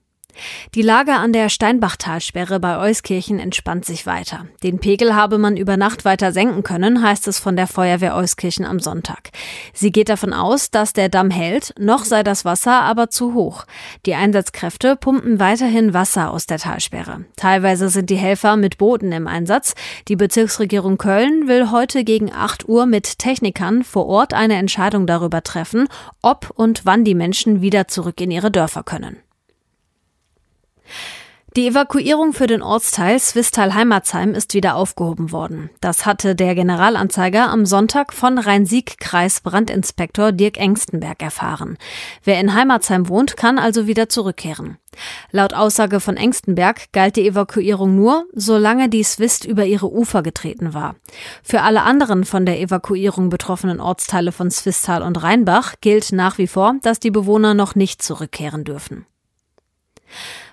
Die 0.75 0.81
Lage 0.81 1.13
an 1.13 1.34
der 1.34 1.50
Steinbachtalsperre 1.50 2.60
bei 2.60 2.77
Euskirchen 2.77 3.39
entspannt 3.39 3.86
sich 3.86 4.05
weiter. 4.05 4.46
Den 4.63 4.79
Pegel 4.79 5.15
habe 5.15 5.38
man 5.38 5.58
über 5.58 5.77
Nacht 5.77 6.05
weiter 6.05 6.31
senken 6.31 6.63
können, 6.63 7.01
heißt 7.01 7.27
es 7.27 7.39
von 7.39 7.55
der 7.55 7.67
Feuerwehr 7.67 8.15
Euskirchen 8.15 8.65
am 8.65 8.79
Sonntag. 8.79 9.29
Sie 9.74 9.91
geht 9.91 10.10
davon 10.10 10.34
aus, 10.34 10.72
dass 10.72 10.93
der 10.93 11.10
Damm 11.10 11.29
hält, 11.29 11.74
noch 11.79 12.05
sei 12.05 12.24
das 12.24 12.46
Wasser 12.46 12.81
aber 12.81 13.10
zu 13.10 13.34
hoch. 13.34 13.65
Die 14.05 14.15
Einsatzkräfte 14.15 14.96
pumpen 14.96 15.39
weiterhin 15.39 15.93
Wasser 15.93 16.31
aus 16.31 16.46
der 16.46 16.60
Talsperre. 16.60 17.25
Teilweise 17.36 17.89
sind 17.89 18.10
die 18.10 18.17
Helfer 18.17 18.55
mit 18.55 18.77
Booten 18.77 19.12
im 19.12 19.27
Einsatz. 19.27 19.74
Die 20.08 20.15
Bezirksregierung 20.15 20.98
Köln 20.98 21.48
will 21.48 21.72
heute 21.72 22.03
gegen 22.03 22.31
8 22.34 22.67
Uhr 22.67 22.86
mit 22.86 23.19
Technikern 23.19 23.84
vor 23.84 24.08
Ort 24.08 24.34
eine 24.34 24.55
Entscheidung 24.55 25.08
darüber 25.08 25.43
treffen, 25.43 25.88
ob 26.22 26.51
und 26.55 26.86
wann 26.86 27.03
die 27.03 27.15
Menschen 27.15 27.62
wieder 27.62 27.88
zurück 27.88 28.22
in 28.22 28.31
ihre 28.31 28.51
Dörfer 28.51 28.84
können. 28.84 29.17
Die 31.56 31.65
Evakuierung 31.65 32.34
für 32.34 32.46
den 32.46 32.62
Ortsteil 32.62 33.18
Swistal-Heimatsheim 33.18 34.36
ist 34.36 34.53
wieder 34.53 34.75
aufgehoben 34.75 35.32
worden. 35.32 35.72
Das 35.82 36.06
hatte 36.06 36.36
der 36.36 36.53
Generalanzeiger 36.53 37.50
am 37.50 37.65
Sonntag 37.65 38.13
von 38.13 38.38
Rhein-Sieg-Kreis 38.38 39.41
Brandinspektor 39.41 40.32
Dirk 40.32 40.60
Engstenberg 40.60 41.24
erfahren. 41.24 41.79
Wer 42.24 42.39
in 42.39 42.53
Heimatsheim 42.53 43.10
wohnt, 43.10 43.36
kann 43.36 43.58
also 43.58 43.88
wieder 43.88 44.10
zurückkehren. 44.10 44.77
Laut 45.32 45.56
Aussage 45.56 46.00
von 46.00 46.18
Engstenberg 46.18 46.91
galt 46.91 47.15
die 47.15 47.27
Evakuierung 47.27 47.96
nur, 47.96 48.25
solange 48.34 48.88
die 48.88 49.03
Swist 49.03 49.44
über 49.44 49.65
ihre 49.65 49.91
Ufer 49.91 50.22
getreten 50.22 50.75
war. 50.75 50.98
Für 51.41 51.62
alle 51.62 51.82
anderen 51.82 52.25
von 52.25 52.46
der 52.46 52.60
Evakuierung 52.60 53.29
betroffenen 53.29 53.79
Ortsteile 53.79 54.32
von 54.32 54.51
Swistal 54.51 55.01
und 55.01 55.24
Rheinbach 55.24 55.75
gilt 55.82 56.12
nach 56.12 56.38
wie 56.38 56.48
vor, 56.48 56.75
dass 56.84 57.00
die 57.00 57.12
Bewohner 57.12 57.56
noch 57.56 57.74
nicht 57.74 58.03
zurückkehren 58.03 58.65
dürfen. 58.65 59.08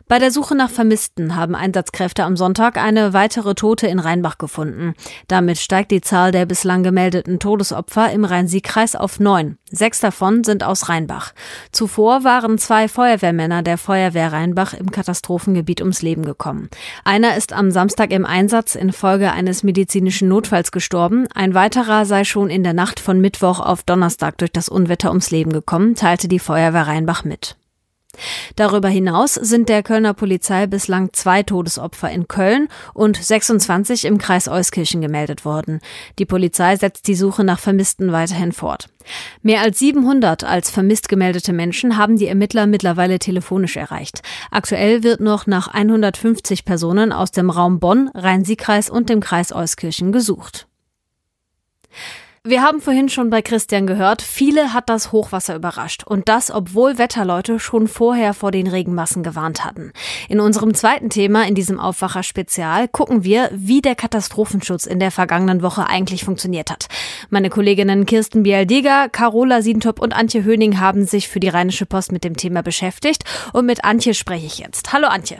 Bei 0.08 0.20
der 0.20 0.30
Suche 0.30 0.54
nach 0.54 0.70
Vermissten 0.70 1.34
haben 1.34 1.56
Einsatzkräfte 1.56 2.22
am 2.22 2.36
Sonntag 2.36 2.76
eine 2.76 3.12
weitere 3.12 3.56
Tote 3.56 3.88
in 3.88 3.98
Rheinbach 3.98 4.38
gefunden. 4.38 4.94
Damit 5.26 5.58
steigt 5.58 5.90
die 5.90 6.00
Zahl 6.00 6.30
der 6.30 6.46
bislang 6.46 6.84
gemeldeten 6.84 7.40
Todesopfer 7.40 8.12
im 8.12 8.24
Rhein-Sieg-Kreis 8.24 8.94
auf 8.94 9.18
neun. 9.18 9.58
Sechs 9.68 9.98
davon 9.98 10.44
sind 10.44 10.62
aus 10.62 10.88
Rheinbach. 10.88 11.32
Zuvor 11.72 12.22
waren 12.22 12.56
zwei 12.58 12.86
Feuerwehrmänner 12.86 13.64
der 13.64 13.78
Feuerwehr 13.78 14.32
Rheinbach 14.32 14.74
im 14.74 14.92
Katastrophengebiet 14.92 15.80
ums 15.80 16.02
Leben 16.02 16.24
gekommen. 16.24 16.68
Einer 17.02 17.36
ist 17.36 17.52
am 17.52 17.72
Samstag 17.72 18.12
im 18.12 18.24
Einsatz 18.24 18.76
infolge 18.76 19.32
eines 19.32 19.64
medizinischen 19.64 20.28
Notfalls 20.28 20.70
gestorben. 20.70 21.26
Ein 21.34 21.54
weiterer 21.54 22.06
sei 22.06 22.22
schon 22.22 22.48
in 22.48 22.62
der 22.62 22.74
Nacht 22.74 23.00
von 23.00 23.20
Mittwoch 23.20 23.58
auf 23.58 23.82
Donnerstag 23.82 24.38
durch 24.38 24.52
das 24.52 24.68
Unwetter 24.68 25.08
ums 25.08 25.32
Leben 25.32 25.52
gekommen, 25.52 25.96
teilte 25.96 26.28
die 26.28 26.38
Feuerwehr 26.38 26.86
Rheinbach 26.86 27.24
mit. 27.24 27.56
Darüber 28.56 28.88
hinaus 28.88 29.34
sind 29.34 29.68
der 29.68 29.82
Kölner 29.82 30.14
Polizei 30.14 30.66
bislang 30.66 31.12
zwei 31.12 31.42
Todesopfer 31.42 32.10
in 32.10 32.28
Köln 32.28 32.68
und 32.94 33.16
26 33.16 34.04
im 34.04 34.18
Kreis 34.18 34.48
Euskirchen 34.48 35.00
gemeldet 35.00 35.44
worden. 35.44 35.80
Die 36.18 36.26
Polizei 36.26 36.76
setzt 36.76 37.08
die 37.08 37.14
Suche 37.14 37.44
nach 37.44 37.58
Vermissten 37.58 38.12
weiterhin 38.12 38.52
fort. 38.52 38.88
Mehr 39.42 39.60
als 39.60 39.78
700 39.78 40.44
als 40.44 40.70
vermisst 40.70 41.08
gemeldete 41.08 41.52
Menschen 41.52 41.96
haben 41.96 42.16
die 42.16 42.26
Ermittler 42.26 42.66
mittlerweile 42.66 43.18
telefonisch 43.18 43.76
erreicht. 43.76 44.22
Aktuell 44.50 45.02
wird 45.02 45.20
noch 45.20 45.46
nach 45.46 45.68
150 45.68 46.64
Personen 46.64 47.12
aus 47.12 47.30
dem 47.30 47.50
Raum 47.50 47.78
Bonn, 47.78 48.10
Rhein-Sieg-Kreis 48.14 48.90
und 48.90 49.08
dem 49.08 49.20
Kreis 49.20 49.52
Euskirchen 49.52 50.12
gesucht. 50.12 50.66
Wir 52.48 52.62
haben 52.62 52.80
vorhin 52.80 53.08
schon 53.08 53.28
bei 53.28 53.42
Christian 53.42 53.88
gehört, 53.88 54.22
viele 54.22 54.72
hat 54.72 54.88
das 54.88 55.10
Hochwasser 55.10 55.56
überrascht. 55.56 56.04
Und 56.06 56.28
das, 56.28 56.52
obwohl 56.52 56.96
Wetterleute 56.96 57.58
schon 57.58 57.88
vorher 57.88 58.34
vor 58.34 58.52
den 58.52 58.68
Regenmassen 58.68 59.24
gewarnt 59.24 59.64
hatten. 59.64 59.90
In 60.28 60.38
unserem 60.38 60.72
zweiten 60.72 61.10
Thema 61.10 61.44
in 61.48 61.56
diesem 61.56 61.80
Aufwacher-Spezial 61.80 62.86
gucken 62.86 63.24
wir, 63.24 63.50
wie 63.52 63.82
der 63.82 63.96
Katastrophenschutz 63.96 64.86
in 64.86 65.00
der 65.00 65.10
vergangenen 65.10 65.60
Woche 65.60 65.88
eigentlich 65.88 66.24
funktioniert 66.24 66.70
hat. 66.70 66.86
Meine 67.30 67.50
Kolleginnen 67.50 68.06
Kirsten 68.06 68.44
Bialdiger, 68.44 69.08
Carola 69.08 69.60
Sientop 69.60 69.98
und 69.98 70.14
Antje 70.14 70.44
Höning 70.44 70.78
haben 70.78 71.04
sich 71.04 71.26
für 71.26 71.40
die 71.40 71.48
Rheinische 71.48 71.84
Post 71.84 72.12
mit 72.12 72.22
dem 72.22 72.36
Thema 72.36 72.62
beschäftigt. 72.62 73.24
Und 73.54 73.66
mit 73.66 73.84
Antje 73.84 74.14
spreche 74.14 74.46
ich 74.46 74.58
jetzt. 74.58 74.92
Hallo 74.92 75.08
Antje. 75.08 75.38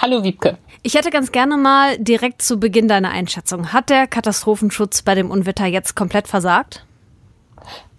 Hallo 0.00 0.22
Wiebke. 0.22 0.58
Ich 0.84 0.94
hätte 0.94 1.10
ganz 1.10 1.32
gerne 1.32 1.56
mal 1.56 1.98
direkt 1.98 2.40
zu 2.40 2.60
Beginn 2.60 2.86
deine 2.86 3.10
Einschätzung. 3.10 3.72
Hat 3.72 3.90
der 3.90 4.06
Katastrophenschutz 4.06 5.02
bei 5.02 5.16
dem 5.16 5.28
Unwetter 5.28 5.66
jetzt 5.66 5.96
komplett 5.96 6.28
versagt? 6.28 6.84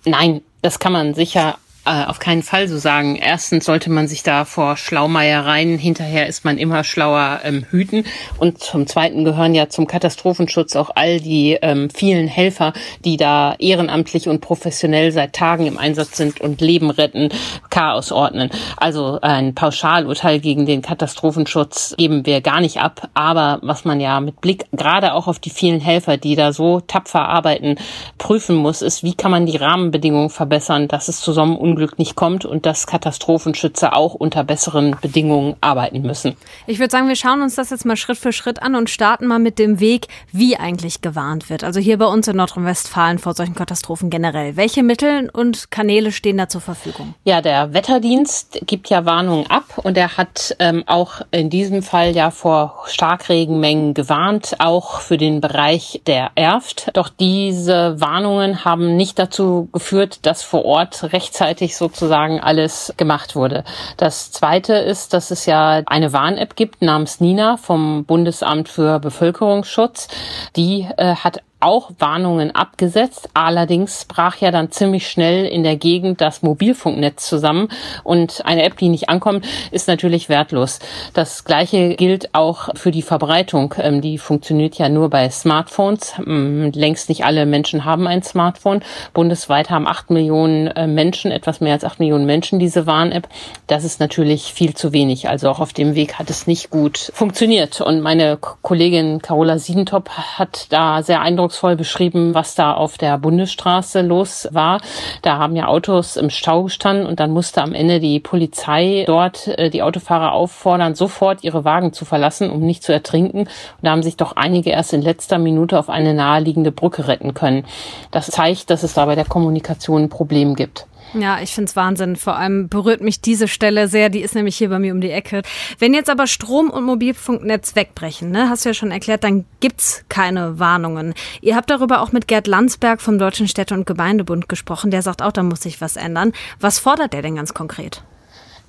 Nein, 0.06 0.39
das 0.62 0.79
kann 0.79 0.94
man 0.94 1.13
sicher 1.13 1.58
äh, 1.89 2.05
auf 2.05 2.19
keinen 2.19 2.43
Fall 2.43 2.67
so 2.67 2.77
sagen. 2.77 3.15
Erstens 3.15 3.65
sollte 3.65 3.89
man 3.89 4.08
sich 4.08 4.22
da 4.22 4.46
vor 4.46 4.77
Schlaumeiereien, 4.77 5.79
hinterher 5.79 6.27
ist 6.27 6.46
man 6.46 6.60
immer 6.60 6.84
schlauer, 6.84 7.39
ähm, 7.43 7.65
hüten. 7.72 8.05
Und 8.38 8.60
zum 8.60 8.86
Zweiten 8.86 9.25
gehören 9.25 9.55
ja 9.55 9.69
zum 9.69 9.88
Katastrophenschutz 9.88 10.75
auch 10.75 10.91
all 10.93 11.19
die 11.19 11.58
ähm, 11.62 11.89
vielen 11.89 12.27
Helfer, 12.27 12.74
die 13.03 13.17
da 13.17 13.55
ehrenamtlich 13.58 14.29
und 14.29 14.39
professionell 14.39 15.12
seit 15.12 15.34
Tagen 15.34 15.65
im 15.65 15.79
Einsatz 15.79 16.17
sind 16.17 16.39
und 16.41 16.62
Leben 16.62 16.91
retten, 16.91 17.29
Chaos 17.72 18.12
ordnen. 18.12 18.51
Also 18.77 19.19
ein 19.22 19.55
Pauschalurteil 19.55 20.39
gegen 20.39 20.67
den 20.67 20.84
Katastrophenschutz 20.84 21.96
geben 21.98 22.25
wir 22.27 22.41
gar 22.41 22.62
nicht 22.62 22.77
ab. 22.77 23.10
Aber 23.15 23.60
was 23.63 23.84
man 23.84 24.00
ja 24.00 24.19
mit 24.19 24.41
Blick 24.41 24.65
gerade 24.74 25.13
auch 25.13 25.25
auf 25.25 25.39
die 25.39 25.50
vielen 25.50 25.79
Helfer, 25.79 26.17
die 26.17 26.36
da 26.36 26.53
so 26.53 26.81
tapfer 26.81 27.27
arbeiten, 27.27 27.77
prüfen 28.19 28.55
muss, 28.55 28.84
ist, 28.84 29.03
wie 29.03 29.15
kann 29.15 29.31
man 29.31 29.48
die 29.48 29.58
Rahmenbedingungen 29.58 30.29
verbessern, 30.29 30.88
dass 30.88 31.08
es 31.08 31.22
zu 31.22 31.34
so 31.34 31.41
einem 31.41 31.55
Unglück 31.79 31.98
nicht 31.98 32.15
kommt 32.15 32.43
und 32.43 32.65
dass 32.65 32.88
Katastrophenschützer 32.88 33.95
auch 33.95 34.13
unter 34.13 34.43
besseren 34.43 34.98
Bedingungen 35.01 35.55
arbeiten 35.62 36.01
müssen. 36.01 36.36
Ich 36.67 36.79
würde 36.79 36.91
sagen, 36.91 37.07
wir 37.07 37.15
schauen 37.15 37.41
uns 37.41 37.55
das 37.55 37.69
jetzt 37.69 37.86
mal 37.86 37.95
Schritt 37.95 38.17
für 38.17 38.33
Schritt 38.33 38.62
an 38.62 38.75
und 38.75 38.89
starten 38.89 39.27
mal 39.27 39.39
mit 39.39 39.59
dem 39.59 39.79
Weg, 39.79 40.07
wie 40.33 40.57
eigentlich 40.57 41.00
gewarnt 41.01 41.50
wird. 41.50 41.63
Also 41.63 41.79
hier 41.79 41.98
bei 41.98 42.05
uns 42.05 42.27
in 42.27 42.36
Nordrhein-Westfalen 42.36 43.17
vor 43.17 43.33
solchen 43.33 43.55
Katastrophen 43.55 44.09
generell. 44.09 44.57
Welche 44.57 44.83
Mittel 44.83 45.29
und 45.31 45.71
Kanäle 45.71 46.12
stehen 46.12 46.38
da 46.38 46.50
zur 46.50 46.59
Verfügung? 46.59 47.13
Ja, 47.24 47.41
der 47.41 47.74
Wetterdienst 47.74 48.59
gibt 48.65 48.89
ja 48.89 49.05
Warnungen 49.05 49.50
ab 49.50 49.77
und 49.77 49.98
er 49.98 50.17
hat 50.17 50.57
ähm, 50.59 50.83
auch 50.86 51.21
in 51.31 51.50
diesem 51.50 51.81
Fall 51.81 52.13
ja 52.13 52.29
vor 52.29 52.83
Starkregenmengen 52.88 53.93
gewarnt, 53.93 54.57
auch 54.59 55.00
für 55.00 55.17
den 55.17 55.39
Bereich 55.39 56.01
der 56.07 56.31
Erft. 56.36 56.89
Doch 56.93 57.07
diese 57.07 58.01
Warnungen 58.01 58.65
haben 58.65 58.98
nicht 58.98 59.17
dazu 59.17 59.69
geführt, 59.71 60.25
dass 60.25 60.43
vor 60.43 60.65
Ort 60.65 61.13
rechtzeitig 61.13 61.59
gleichzeitig 61.60 61.75
sozusagen 61.75 62.39
alles 62.39 62.94
gemacht 62.98 63.36
wurde. 63.36 63.63
Das 63.98 64.32
Zweite 64.32 64.74
ist, 64.74 65.13
dass 65.13 65.32
es 65.32 65.46
ja 65.46 65.82
eine 65.86 66.13
Warn-App 66.13 66.56
gibt 66.56 66.82
namens 66.82 67.20
Nina 67.20 67.58
vom 67.58 68.06
Bundesamt 68.06 68.70
für 68.70 69.00
Bevölkerungsschutz. 69.00 70.08
Die 70.56 70.88
äh, 70.98 71.16
hat 71.16 71.42
auch 71.60 71.92
Warnungen 72.00 72.51
abgesetzt. 72.56 73.30
Allerdings 73.34 74.06
brach 74.06 74.38
ja 74.38 74.51
dann 74.51 74.72
ziemlich 74.72 75.10
schnell 75.10 75.46
in 75.46 75.63
der 75.63 75.75
Gegend 75.75 76.22
das 76.22 76.42
Mobilfunknetz 76.42 77.28
zusammen 77.28 77.70
und 78.04 78.46
eine 78.46 78.63
App, 78.63 78.78
die 78.78 78.89
nicht 78.89 79.10
ankommt, 79.10 79.46
ist 79.72 79.88
natürlich 79.88 80.30
wertlos. 80.30 80.80
Das 81.13 81.44
gleiche 81.44 81.96
gilt 81.96 82.34
auch 82.34 82.70
für 82.75 82.92
die 82.92 83.01
Verbreitung. 83.01 83.75
Ähm, 83.78 84.01
die 84.01 84.18
funktioniert 84.18 84.75
ja 84.75 84.89
nur 84.89 85.10
bei 85.10 85.30
Smartphones. 85.30 86.13
Ähm, 86.25 86.72
längst 86.74 87.10
nicht 87.10 87.25
alle 87.25 87.46
Menschen 87.46 87.84
haben 87.86 88.08
ein 88.08 88.24
Smartphone. 88.24 88.82
Bundesweit 89.13 89.70
haben 89.70 89.88
acht 89.88 90.10
Millionen 90.10 90.68
äh, 90.68 90.88
Menschen, 90.88 91.32
etwas 91.32 91.60
mehr 91.60 91.74
als 91.74 91.84
acht 91.84 92.00
Millionen 92.00 92.25
Menschen 92.25 92.60
diese 92.60 92.86
Warn-App. 92.88 93.28
Das 93.68 93.84
ist 93.84 94.00
natürlich 94.00 94.54
viel 94.54 94.74
zu 94.74 94.94
wenig. 94.94 95.28
Also 95.28 95.50
auch 95.50 95.60
auf 95.60 95.74
dem 95.74 95.96
Weg 95.96 96.20
hat 96.20 96.30
es 96.30 96.48
nicht 96.48 96.70
gut 96.70 97.12
funktioniert. 97.13 97.82
Und 97.82 98.01
meine 98.01 98.38
Kollegin 98.38 99.22
Carola 99.22 99.60
Siedentop 99.60 100.10
hat 100.10 100.68
da 100.70 101.04
sehr 101.04 101.22
eindrucksvoll 101.22 101.49
eindrucksvoll 101.50 101.75
beschrieben, 101.75 102.34
was 102.36 102.53
da 102.56 102.74
auf 102.74 102.98
der 102.98 103.18
Bundesstraße 103.18 104.01
los 104.01 104.48
war. 104.51 104.82
Da 105.24 105.39
haben 105.39 105.56
ja 105.56 105.68
Autos 105.68 106.15
im 106.15 106.29
Stau 106.29 106.63
gestanden 106.63 107.08
und 107.08 107.20
dann 107.20 107.32
musste 107.32 107.63
am 107.63 107.74
Ende 107.74 108.00
die 108.00 108.20
Polizei 108.20 109.03
dort 109.08 109.50
die 109.74 109.82
Autofahrer 109.82 110.34
auffordern, 110.34 110.94
sofort 110.94 111.44
ihre 111.44 111.65
Wagen 111.65 111.91
zu 111.91 112.06
verlassen, 112.06 112.51
um 112.51 112.62
nicht 112.62 112.84
zu 112.84 112.94
ertrinken. 112.94 113.39
Und 113.39 113.50
da 113.82 113.91
haben 113.91 114.03
sich 114.03 114.15
doch 114.15 114.36
einige 114.36 114.70
erst 114.70 114.94
in 114.94 115.01
letzter 115.01 115.39
Minute 115.39 115.79
auf 115.79 115.89
eine 115.89 116.13
naheliegende 116.13 116.72
Brücke 116.72 117.08
retten 117.08 117.34
können. 117.34 117.65
Das 118.12 118.27
zeigt, 118.27 118.70
dass 118.70 118.84
es 118.84 118.94
da 118.94 119.06
bei 119.06 119.15
der 119.15 119.25
Kommunikation 119.25 120.03
ein 120.03 120.10
Problem 120.10 120.56
gibt. 120.56 120.86
Ja, 121.13 121.42
ich 121.42 121.54
finde 121.54 121.70
es 121.70 121.75
Wahnsinn. 121.75 122.16
Vor 122.16 122.36
allem 122.36 122.70
berührt 122.70 123.01
mich 123.01 123.22
diese 123.22 123.48
Stelle 123.48 123.88
sehr. 123.88 124.10
Die 124.10 124.22
ist 124.22 124.36
nämlich 124.36 124.58
hier 124.58 124.70
bei 124.70 124.80
mir 124.80 124.94
um 124.94 125.01
die 125.01 125.12
Ecke. 125.12 125.42
Wenn 125.80 125.94
jetzt 125.94 126.10
aber 126.10 126.28
Strom- 126.28 126.70
und 126.70 126.84
Mobilfunknetz 126.84 127.75
wegbrechen, 127.75 128.32
ne, 128.32 128.50
hast 128.50 128.66
du 128.66 128.70
ja 128.70 128.74
schon 128.74 128.92
erklärt, 128.92 129.24
dann 129.24 129.46
gibt's 129.60 130.04
keine 130.10 130.60
Warnungen. 130.60 131.13
Ihr 131.42 131.56
habt 131.56 131.70
darüber 131.70 132.01
auch 132.01 132.12
mit 132.12 132.28
Gerd 132.28 132.48
Landsberg 132.48 133.01
vom 133.01 133.18
Deutschen 133.18 133.48
Städte- 133.48 133.74
und 133.74 133.88
Gemeindebund 133.88 134.50
gesprochen. 134.50 134.92
Der 134.92 135.01
sagt 135.01 135.22
auch, 135.22 135.32
da 135.32 135.44
muss 135.44 135.62
sich 135.62 135.82
was 135.82 135.96
ändern. 135.96 136.32
Was 136.60 136.80
fordert 136.80 137.13
der 137.13 137.22
denn 137.22 137.36
ganz 137.36 137.54
konkret? 137.54 138.04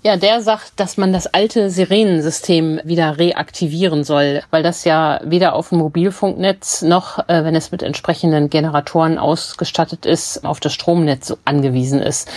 Ja, 0.03 0.17
der 0.17 0.41
sagt, 0.41 0.81
dass 0.81 0.97
man 0.97 1.13
das 1.13 1.27
alte 1.27 1.69
Sirenensystem 1.69 2.81
wieder 2.85 3.19
reaktivieren 3.19 4.03
soll, 4.03 4.41
weil 4.51 4.63
das 4.63 4.85
ja 4.85 5.21
weder 5.25 5.55
auf 5.55 5.69
dem 5.69 5.79
Mobilfunknetz 5.79 6.81
noch, 6.81 7.19
äh, 7.29 7.45
wenn 7.45 7.55
es 7.55 7.71
mit 7.71 7.83
entsprechenden 7.83 8.49
Generatoren 8.49 9.19
ausgestattet 9.19 10.07
ist, 10.07 10.47
auf 10.47 10.59
das 10.59 10.73
Stromnetz 10.73 11.37
angewiesen 11.45 12.01
ist. 12.01 12.31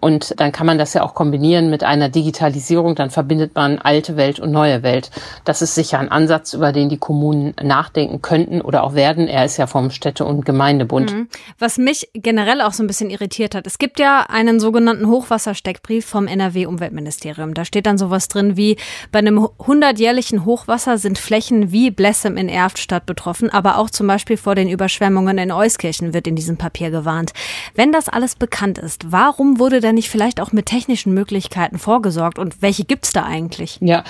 Und 0.00 0.40
dann 0.40 0.50
kann 0.50 0.66
man 0.66 0.78
das 0.78 0.94
ja 0.94 1.02
auch 1.02 1.12
kombinieren 1.12 1.68
mit 1.68 1.84
einer 1.84 2.08
Digitalisierung, 2.08 2.94
dann 2.94 3.10
verbindet 3.10 3.54
man 3.54 3.78
alte 3.78 4.16
Welt 4.16 4.40
und 4.40 4.50
neue 4.50 4.82
Welt. 4.82 5.10
Das 5.44 5.60
ist 5.60 5.74
sicher 5.74 5.98
ein 5.98 6.10
Ansatz, 6.10 6.54
über 6.54 6.72
den 6.72 6.88
die 6.88 6.96
Kommunen 6.96 7.54
nachdenken 7.62 8.22
könnten 8.22 8.62
oder 8.62 8.82
auch 8.82 8.94
werden. 8.94 9.28
Er 9.28 9.44
ist 9.44 9.58
ja 9.58 9.66
vom 9.66 9.90
Städte- 9.90 10.24
und 10.24 10.46
Gemeindebund. 10.46 11.12
Mhm. 11.12 11.28
Was 11.58 11.76
mich 11.76 12.08
generell 12.14 12.62
auch 12.62 12.72
so 12.72 12.82
ein 12.82 12.86
bisschen 12.86 13.10
irritiert 13.10 13.54
hat, 13.54 13.66
es 13.66 13.76
gibt 13.76 14.00
ja 14.00 14.24
einen 14.26 14.58
sogenannten 14.58 15.06
Hochwassersteckbrief 15.06 16.06
vom 16.06 16.26
NRW-Umweltministerium. 16.26 17.09
Umweltministerium. 17.10 17.54
Da 17.54 17.64
steht 17.64 17.86
dann 17.86 17.98
sowas 17.98 18.28
drin 18.28 18.56
wie, 18.56 18.76
bei 19.12 19.18
einem 19.18 19.48
hundertjährlichen 19.58 20.44
Hochwasser 20.44 20.98
sind 20.98 21.18
Flächen 21.18 21.72
wie 21.72 21.90
Blessem 21.90 22.36
in 22.36 22.48
Erftstadt 22.48 23.06
betroffen, 23.06 23.50
aber 23.50 23.78
auch 23.78 23.90
zum 23.90 24.06
Beispiel 24.06 24.36
vor 24.36 24.54
den 24.54 24.68
Überschwemmungen 24.68 25.38
in 25.38 25.52
Euskirchen 25.52 26.14
wird 26.14 26.26
in 26.26 26.36
diesem 26.36 26.56
Papier 26.56 26.90
gewarnt. 26.90 27.32
Wenn 27.74 27.92
das 27.92 28.08
alles 28.08 28.36
bekannt 28.36 28.78
ist, 28.78 29.12
warum 29.12 29.58
wurde 29.58 29.80
da 29.80 29.92
nicht 29.92 30.08
vielleicht 30.08 30.40
auch 30.40 30.52
mit 30.52 30.66
technischen 30.66 31.12
Möglichkeiten 31.12 31.78
vorgesorgt 31.78 32.38
und 32.38 32.62
welche 32.62 32.84
gibt's 32.84 33.12
da 33.12 33.24
eigentlich? 33.24 33.78
Ja, 33.80 34.04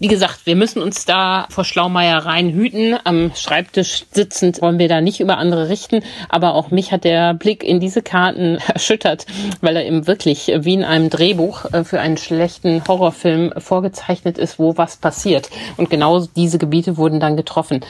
wie 0.00 0.08
gesagt, 0.08 0.44
wir 0.44 0.56
müssen 0.56 0.82
uns 0.82 1.04
da 1.04 1.46
vor 1.50 1.64
Schlaumeiereien 1.64 2.50
hüten. 2.50 2.96
Am 3.04 3.30
Schreibtisch 3.36 4.06
sitzend 4.10 4.60
wollen 4.60 4.80
wir 4.80 4.88
da 4.88 5.00
nicht 5.00 5.20
über 5.20 5.38
andere 5.38 5.68
richten. 5.68 6.02
Aber 6.28 6.54
auch 6.54 6.72
mich 6.72 6.90
hat 6.90 7.04
der 7.04 7.32
Blick 7.32 7.62
in 7.62 7.78
diese 7.78 8.02
Karten 8.02 8.56
erschüttert, 8.74 9.24
weil 9.60 9.76
er 9.76 9.86
eben 9.86 10.08
wirklich 10.08 10.52
wie 10.58 10.74
in 10.74 10.82
einem 10.82 11.10
Drehbuch 11.10 11.66
äh, 11.72 11.84
für 11.84 12.00
einen 12.00 12.16
schlechten 12.16 12.82
Horrorfilm 12.88 13.54
vorgezeichnet 13.58 14.36
ist, 14.36 14.58
wo 14.58 14.76
was 14.76 14.96
passiert. 14.96 15.48
Und 15.76 15.90
genau 15.90 16.26
diese 16.34 16.58
Gebiete 16.58 16.96
wurden 16.96 17.20
dann 17.20 17.36
getroffen. 17.36 17.80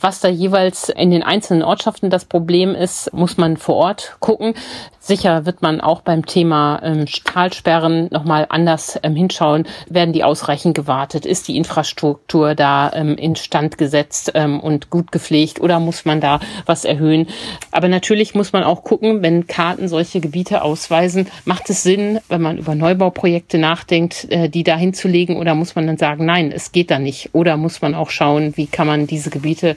Was 0.00 0.18
da 0.18 0.28
jeweils 0.28 0.88
in 0.88 1.12
den 1.12 1.22
einzelnen 1.22 1.62
Ortschaften 1.62 2.10
das 2.10 2.24
Problem 2.24 2.74
ist, 2.74 3.12
muss 3.12 3.36
man 3.36 3.56
vor 3.56 3.76
Ort 3.76 4.16
gucken. 4.18 4.54
Sicher 4.98 5.46
wird 5.46 5.62
man 5.62 5.80
auch 5.80 6.00
beim 6.02 6.26
Thema 6.26 6.80
ähm, 6.82 7.06
Talsperren 7.06 8.08
nochmal 8.10 8.46
anders 8.48 8.98
ähm, 9.02 9.16
hinschauen. 9.16 9.66
Werden 9.88 10.12
die 10.12 10.22
ausreichend 10.22 10.76
gewartet? 10.76 11.26
Ist 11.26 11.48
die 11.48 11.51
Infrastruktur 11.56 12.54
da 12.54 12.92
ähm, 12.94 13.16
instand 13.16 13.78
gesetzt 13.78 14.32
ähm, 14.34 14.60
und 14.60 14.90
gut 14.90 15.12
gepflegt 15.12 15.60
oder 15.60 15.80
muss 15.80 16.04
man 16.04 16.20
da 16.20 16.40
was 16.66 16.84
erhöhen? 16.84 17.26
Aber 17.70 17.88
natürlich 17.88 18.34
muss 18.34 18.52
man 18.52 18.64
auch 18.64 18.84
gucken, 18.84 19.22
wenn 19.22 19.46
Karten 19.46 19.88
solche 19.88 20.20
Gebiete 20.20 20.62
ausweisen, 20.62 21.28
macht 21.44 21.70
es 21.70 21.82
Sinn, 21.82 22.20
wenn 22.28 22.42
man 22.42 22.58
über 22.58 22.74
Neubauprojekte 22.74 23.58
nachdenkt, 23.58 24.26
äh, 24.30 24.48
die 24.48 24.64
da 24.64 24.76
hinzulegen 24.76 25.36
oder 25.36 25.54
muss 25.54 25.74
man 25.74 25.86
dann 25.86 25.98
sagen, 25.98 26.24
nein, 26.24 26.52
es 26.52 26.72
geht 26.72 26.90
da 26.90 26.98
nicht? 26.98 27.30
Oder 27.32 27.56
muss 27.56 27.82
man 27.82 27.94
auch 27.94 28.10
schauen, 28.10 28.56
wie 28.56 28.66
kann 28.66 28.86
man 28.86 29.06
diese 29.06 29.30
Gebiete 29.30 29.76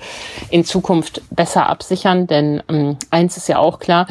in 0.49 0.63
Zukunft 0.65 1.21
besser 1.31 1.67
absichern? 1.67 2.27
Denn 2.27 2.61
ähm, 2.69 2.97
eins 3.11 3.37
ist 3.37 3.49
ja 3.49 3.59
auch 3.59 3.79
klar, 3.79 4.07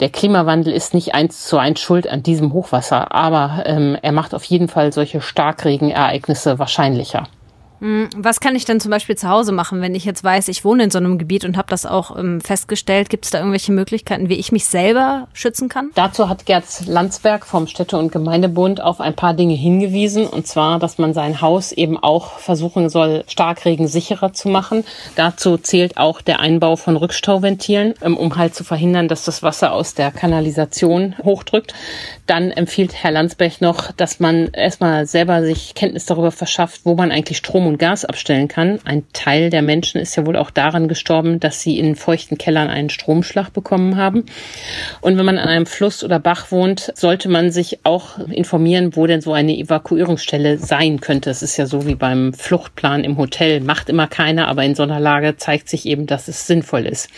der 0.00 0.10
Klimawandel 0.10 0.72
ist 0.72 0.94
nicht 0.94 1.14
eins 1.14 1.46
zu 1.46 1.58
eins 1.58 1.80
schuld 1.80 2.08
an 2.08 2.22
diesem 2.22 2.52
Hochwasser, 2.52 3.12
aber 3.14 3.64
ähm, 3.66 3.96
er 4.00 4.12
macht 4.12 4.34
auf 4.34 4.44
jeden 4.44 4.68
Fall 4.68 4.92
solche 4.92 5.20
Starkregenereignisse 5.20 6.58
wahrscheinlicher. 6.58 7.07
människa. 7.14 7.37
Was 7.80 8.40
kann 8.40 8.56
ich 8.56 8.64
denn 8.64 8.80
zum 8.80 8.90
Beispiel 8.90 9.16
zu 9.16 9.28
Hause 9.28 9.52
machen, 9.52 9.80
wenn 9.80 9.94
ich 9.94 10.04
jetzt 10.04 10.24
weiß, 10.24 10.48
ich 10.48 10.64
wohne 10.64 10.84
in 10.84 10.90
so 10.90 10.98
einem 10.98 11.18
Gebiet 11.18 11.44
und 11.44 11.56
habe 11.56 11.68
das 11.68 11.86
auch 11.86 12.16
ähm, 12.16 12.40
festgestellt? 12.40 13.08
Gibt 13.08 13.24
es 13.24 13.30
da 13.30 13.38
irgendwelche 13.38 13.72
Möglichkeiten, 13.72 14.28
wie 14.28 14.34
ich 14.34 14.50
mich 14.50 14.64
selber 14.64 15.28
schützen 15.32 15.68
kann? 15.68 15.90
Dazu 15.94 16.28
hat 16.28 16.44
Gerd 16.46 16.64
Landsberg 16.86 17.46
vom 17.46 17.68
Städte- 17.68 17.96
und 17.98 18.10
Gemeindebund 18.10 18.80
auf 18.80 19.00
ein 19.00 19.14
paar 19.14 19.34
Dinge 19.34 19.54
hingewiesen. 19.54 20.26
Und 20.26 20.46
zwar, 20.46 20.80
dass 20.80 20.98
man 20.98 21.14
sein 21.14 21.40
Haus 21.40 21.70
eben 21.70 21.96
auch 21.96 22.38
versuchen 22.38 22.88
soll, 22.88 23.22
starkregensicherer 23.28 24.32
zu 24.32 24.48
machen. 24.48 24.84
Dazu 25.14 25.56
zählt 25.56 25.98
auch 25.98 26.20
der 26.20 26.40
Einbau 26.40 26.74
von 26.74 26.96
Rückstauventilen, 26.96 27.94
ähm, 28.02 28.16
um 28.16 28.36
halt 28.36 28.56
zu 28.56 28.64
verhindern, 28.64 29.06
dass 29.06 29.24
das 29.24 29.42
Wasser 29.44 29.72
aus 29.72 29.94
der 29.94 30.10
Kanalisation 30.10 31.14
hochdrückt. 31.22 31.74
Dann 32.26 32.50
empfiehlt 32.50 32.92
Herr 32.94 33.12
Landsberg 33.12 33.60
noch, 33.60 33.92
dass 33.92 34.18
man 34.18 34.48
erstmal 34.48 35.06
selber 35.06 35.42
sich 35.42 35.74
Kenntnis 35.74 36.06
darüber 36.06 36.32
verschafft, 36.32 36.80
wo 36.84 36.94
man 36.94 37.12
eigentlich 37.12 37.38
Strom 37.38 37.67
und 37.68 37.78
Gas 37.78 38.04
abstellen 38.04 38.48
kann. 38.48 38.80
Ein 38.84 39.04
Teil 39.12 39.50
der 39.50 39.62
Menschen 39.62 40.00
ist 40.00 40.16
ja 40.16 40.26
wohl 40.26 40.36
auch 40.36 40.50
daran 40.50 40.88
gestorben, 40.88 41.38
dass 41.40 41.60
sie 41.60 41.78
in 41.78 41.94
feuchten 41.96 42.38
Kellern 42.38 42.68
einen 42.68 42.90
Stromschlag 42.90 43.52
bekommen 43.52 43.96
haben. 43.96 44.24
Und 45.00 45.18
wenn 45.18 45.26
man 45.26 45.38
an 45.38 45.48
einem 45.48 45.66
Fluss 45.66 46.02
oder 46.02 46.18
Bach 46.18 46.50
wohnt, 46.50 46.92
sollte 46.94 47.28
man 47.28 47.50
sich 47.50 47.80
auch 47.84 48.18
informieren, 48.18 48.96
wo 48.96 49.06
denn 49.06 49.20
so 49.20 49.32
eine 49.32 49.56
Evakuierungsstelle 49.56 50.58
sein 50.58 51.00
könnte. 51.00 51.30
Es 51.30 51.42
ist 51.42 51.56
ja 51.56 51.66
so 51.66 51.86
wie 51.86 51.94
beim 51.94 52.32
Fluchtplan 52.32 53.04
im 53.04 53.18
Hotel. 53.18 53.60
Macht 53.60 53.88
immer 53.88 54.06
keiner, 54.08 54.48
aber 54.48 54.64
in 54.64 54.74
so 54.74 54.82
einer 54.82 55.00
Lage 55.00 55.36
zeigt 55.36 55.68
sich 55.68 55.86
eben, 55.86 56.06
dass 56.06 56.28
es 56.28 56.46
sinnvoll 56.46 56.86
ist. 56.86 57.08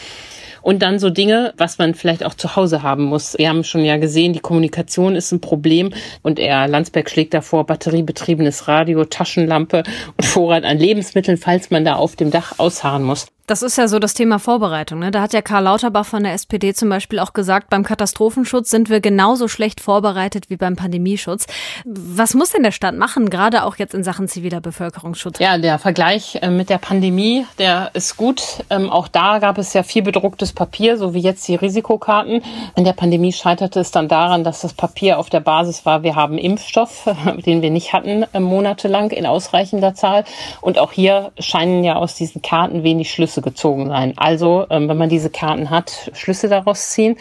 Und 0.62 0.83
dann 0.83 0.99
so 0.99 1.11
Dinge, 1.11 1.55
was 1.57 1.79
man 1.79 1.94
vielleicht 1.94 2.25
auch 2.25 2.35
zu 2.35 2.57
Hause 2.57 2.83
haben 2.83 3.05
muss. 3.05 3.37
Wir 3.38 3.49
haben 3.49 3.64
schon 3.64 3.85
ja 3.85 3.96
gesehen, 3.96 4.33
die 4.33 4.40
Kommunikation 4.40 5.16
ist 5.16 5.33
ein 5.33 5.40
Problem 5.40 5.92
und 6.23 6.38
er 6.38 6.68
Landsberg 6.68 7.11
schlägt 7.11 7.35
davor 7.35 7.66
batteriebetriebenes 7.66 8.68
Radio, 8.68 9.05
Taschenlampe 9.05 9.83
und 10.16 10.25
Vorrat 10.25 10.64
an 10.64 10.79
Lebensmitteln, 10.79 11.37
falls 11.37 11.70
man 11.70 11.85
da 11.85 11.94
auf 11.94 12.16
dem 12.16 12.31
Dach 12.31 12.59
ausharren 12.59 13.03
muss. 13.03 13.27
Das 13.51 13.63
ist 13.63 13.77
ja 13.77 13.89
so 13.89 13.99
das 13.99 14.15
Thema 14.15 14.39
Vorbereitung. 14.39 15.01
Ne? 15.01 15.11
Da 15.11 15.23
hat 15.23 15.33
ja 15.33 15.43
Karl 15.43 15.65
Lauterbach 15.65 16.07
von 16.07 16.23
der 16.23 16.35
SPD 16.35 16.73
zum 16.73 16.89
Beispiel 16.89 17.19
auch 17.19 17.33
gesagt, 17.33 17.69
beim 17.69 17.83
Katastrophenschutz 17.83 18.71
sind 18.71 18.89
wir 18.89 19.01
genauso 19.01 19.49
schlecht 19.49 19.81
vorbereitet 19.81 20.51
wie 20.51 20.57
beim 20.57 20.77
Pandemieschutz. 20.77 21.49
Was 21.85 22.35
muss 22.35 22.51
denn 22.51 22.63
der 22.63 22.71
Staat 22.71 22.95
machen, 22.95 23.29
gerade 23.29 23.65
auch 23.65 23.75
jetzt 23.75 23.93
in 23.93 24.05
Sachen 24.05 24.29
ziviler 24.29 24.61
Bevölkerungsschutz? 24.61 25.41
Ja, 25.41 25.59
der 25.59 25.81
Vergleich 25.81 26.39
äh, 26.41 26.49
mit 26.49 26.71
der 26.71 26.79
Pandemie, 26.79 27.45
der 27.59 27.91
ist 27.95 28.17
gut. 28.17 28.41
Ähm, 28.71 28.89
auch 28.89 29.09
da 29.09 29.41
gab 29.41 29.59
es 29.59 29.73
ja 29.73 29.83
viel 29.83 30.03
bedrucktes 30.03 30.53
Papier, 30.53 30.97
so 30.97 31.13
wie 31.13 31.21
jetzt 31.21 31.49
die 31.49 31.57
Risikokarten. 31.57 32.45
In 32.77 32.85
der 32.85 32.93
Pandemie 32.93 33.33
scheiterte 33.33 33.81
es 33.81 33.91
dann 33.91 34.07
daran, 34.07 34.45
dass 34.45 34.61
das 34.61 34.75
Papier 34.75 35.19
auf 35.19 35.29
der 35.29 35.41
Basis 35.41 35.85
war, 35.85 36.05
wir 36.05 36.15
haben 36.15 36.39
Impfstoff, 36.39 37.11
den 37.45 37.63
wir 37.63 37.71
nicht 37.71 37.93
hatten 37.93 38.27
äh, 38.33 38.39
monatelang 38.39 39.11
in 39.11 39.27
ausreichender 39.27 39.97
Zahl. 39.97 40.23
Und 40.61 40.79
auch 40.79 40.93
hier 40.93 41.33
scheinen 41.41 41.83
ja 41.83 41.97
aus 41.97 42.15
diesen 42.15 42.43
Karten 42.43 42.85
wenig 42.85 43.11
Schlüsse 43.11 43.39
Schlüsse 43.39 43.39
gezogen 43.42 43.88
sein. 43.88 44.14
Also, 44.16 44.66
ähm, 44.70 44.88
wenn 44.88 44.96
man 44.98 45.09
diese 45.09 45.31
Karten 45.31 45.70
hat, 45.70 46.11
Schlüsse 46.14 46.48
daraus 46.48 46.90
ziehen. 46.90 47.16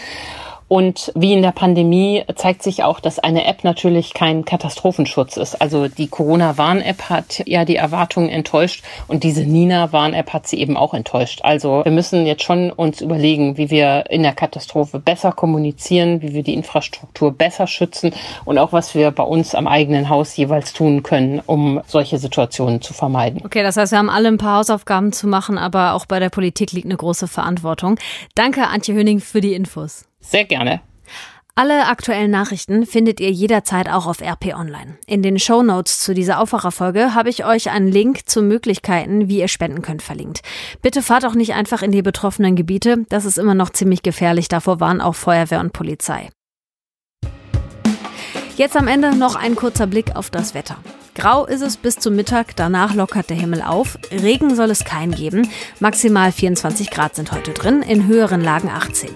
Und 0.69 1.11
wie 1.15 1.33
in 1.33 1.41
der 1.41 1.51
Pandemie 1.51 2.23
zeigt 2.35 2.61
sich 2.61 2.83
auch, 2.83 2.99
dass 2.99 3.17
eine 3.17 3.45
App 3.45 3.63
natürlich 3.63 4.13
kein 4.13 4.45
Katastrophenschutz 4.45 5.35
ist. 5.35 5.59
Also 5.59 5.87
die 5.87 6.07
Corona-Warn-App 6.07 7.09
hat 7.09 7.41
ja 7.47 7.65
die 7.65 7.75
Erwartungen 7.75 8.29
enttäuscht 8.29 8.85
und 9.07 9.23
diese 9.23 9.41
Nina-Warn-App 9.41 10.31
hat 10.31 10.47
sie 10.47 10.59
eben 10.59 10.77
auch 10.77 10.93
enttäuscht. 10.93 11.41
Also 11.43 11.83
wir 11.83 11.91
müssen 11.91 12.27
jetzt 12.27 12.43
schon 12.43 12.71
uns 12.71 13.01
überlegen, 13.01 13.57
wie 13.57 13.71
wir 13.71 14.05
in 14.11 14.21
der 14.21 14.33
Katastrophe 14.33 14.99
besser 14.99 15.31
kommunizieren, 15.31 16.21
wie 16.21 16.35
wir 16.35 16.43
die 16.43 16.53
Infrastruktur 16.53 17.31
besser 17.31 17.65
schützen 17.65 18.13
und 18.45 18.59
auch 18.59 18.71
was 18.71 18.93
wir 18.93 19.09
bei 19.09 19.23
uns 19.23 19.55
am 19.55 19.67
eigenen 19.67 20.07
Haus 20.07 20.37
jeweils 20.37 20.73
tun 20.73 21.01
können, 21.01 21.41
um 21.43 21.81
solche 21.87 22.19
Situationen 22.19 22.79
zu 22.79 22.93
vermeiden. 22.93 23.41
Okay, 23.43 23.63
das 23.63 23.75
heißt, 23.75 23.91
wir 23.91 23.97
haben 23.97 24.11
alle 24.11 24.27
ein 24.27 24.37
paar 24.37 24.59
Hausaufgaben 24.59 25.13
zu 25.13 25.27
machen, 25.27 25.57
aber 25.57 25.93
auch 25.93 26.05
bei 26.05 26.19
der 26.19 26.29
Politik 26.29 26.73
liegt 26.73 26.85
eine 26.85 26.97
große 26.97 27.27
Verantwortung. 27.27 27.97
Danke, 28.35 28.67
Antje 28.67 28.93
Höning, 28.93 29.19
für 29.19 29.41
die 29.41 29.53
Infos. 29.53 30.08
Sehr 30.19 30.45
gerne. 30.45 30.81
Alle 31.55 31.87
aktuellen 31.87 32.31
Nachrichten 32.31 32.85
findet 32.85 33.19
ihr 33.19 33.31
jederzeit 33.31 33.89
auch 33.89 34.07
auf 34.07 34.21
RP 34.21 34.55
Online. 34.55 34.97
In 35.07 35.21
den 35.21 35.37
Show 35.39 35.61
Notes 35.61 35.99
zu 35.99 36.13
dieser 36.13 36.39
Aufwacherfolge 36.39 37.13
habe 37.15 37.29
ich 37.29 37.43
euch 37.43 37.69
einen 37.69 37.89
Link 37.89 38.29
zu 38.29 38.41
Möglichkeiten, 38.41 39.27
wie 39.27 39.39
ihr 39.39 39.49
spenden 39.49 39.81
könnt, 39.81 40.01
verlinkt. 40.01 40.39
Bitte 40.81 41.01
fahrt 41.01 41.25
auch 41.25 41.35
nicht 41.35 41.55
einfach 41.55 41.81
in 41.81 41.91
die 41.91 42.01
betroffenen 42.01 42.55
Gebiete. 42.55 43.05
Das 43.09 43.25
ist 43.25 43.37
immer 43.37 43.55
noch 43.55 43.71
ziemlich 43.71 44.03
gefährlich. 44.03 44.47
Davor 44.47 44.79
waren 44.79 45.01
auch 45.01 45.15
Feuerwehr 45.15 45.59
und 45.59 45.73
Polizei. 45.73 46.29
Jetzt 48.59 48.75
am 48.75 48.89
Ende 48.89 49.15
noch 49.15 49.37
ein 49.37 49.55
kurzer 49.55 49.87
Blick 49.87 50.17
auf 50.17 50.31
das 50.31 50.53
Wetter. 50.53 50.75
Grau 51.15 51.45
ist 51.45 51.61
es 51.61 51.77
bis 51.77 51.95
zum 51.95 52.17
Mittag, 52.17 52.57
danach 52.57 52.93
lockert 52.93 53.29
der 53.29 53.37
Himmel 53.37 53.61
auf. 53.61 53.97
Regen 54.11 54.53
soll 54.53 54.69
es 54.69 54.83
keinen 54.83 55.15
geben. 55.15 55.49
Maximal 55.79 56.33
24 56.33 56.91
Grad 56.91 57.15
sind 57.15 57.31
heute 57.31 57.53
drin, 57.53 57.81
in 57.81 58.05
höheren 58.07 58.41
Lagen 58.41 58.67
18. 58.67 59.11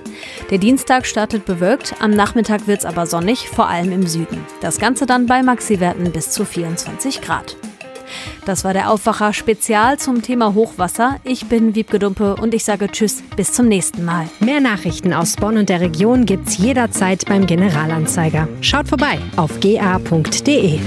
Der 0.49 0.59
Dienstag 0.59 1.05
startet 1.05 1.43
bewölkt, 1.43 1.93
am 1.99 2.11
Nachmittag 2.11 2.67
wird 2.67 2.79
es 2.79 2.85
aber 2.85 3.05
sonnig, 3.05 3.49
vor 3.49 3.67
allem 3.67 3.91
im 3.91 4.07
Süden. 4.07 4.45
Das 4.61 4.79
Ganze 4.79 5.05
dann 5.05 5.25
bei 5.25 5.43
Maxiwerten 5.43 6.09
bis 6.13 6.31
zu 6.31 6.45
24 6.45 7.19
Grad. 7.19 7.57
Das 8.45 8.63
war 8.63 8.73
der 8.73 8.91
Aufwacher 8.91 9.33
Spezial 9.33 9.97
zum 9.99 10.21
Thema 10.21 10.53
Hochwasser. 10.53 11.17
Ich 11.23 11.45
bin 11.45 11.75
Wiebke 11.75 11.99
Dumpe 11.99 12.35
und 12.35 12.53
ich 12.53 12.65
sage 12.65 12.89
Tschüss, 12.89 13.23
bis 13.35 13.53
zum 13.53 13.67
nächsten 13.67 14.05
Mal. 14.05 14.27
Mehr 14.39 14.59
Nachrichten 14.59 15.13
aus 15.13 15.35
Bonn 15.35 15.57
und 15.57 15.69
der 15.69 15.81
Region 15.81 16.25
gibt's 16.25 16.57
jederzeit 16.57 17.25
beim 17.25 17.45
Generalanzeiger. 17.47 18.47
Schaut 18.61 18.87
vorbei 18.87 19.19
auf 19.37 19.59
ga.de. 19.59 20.79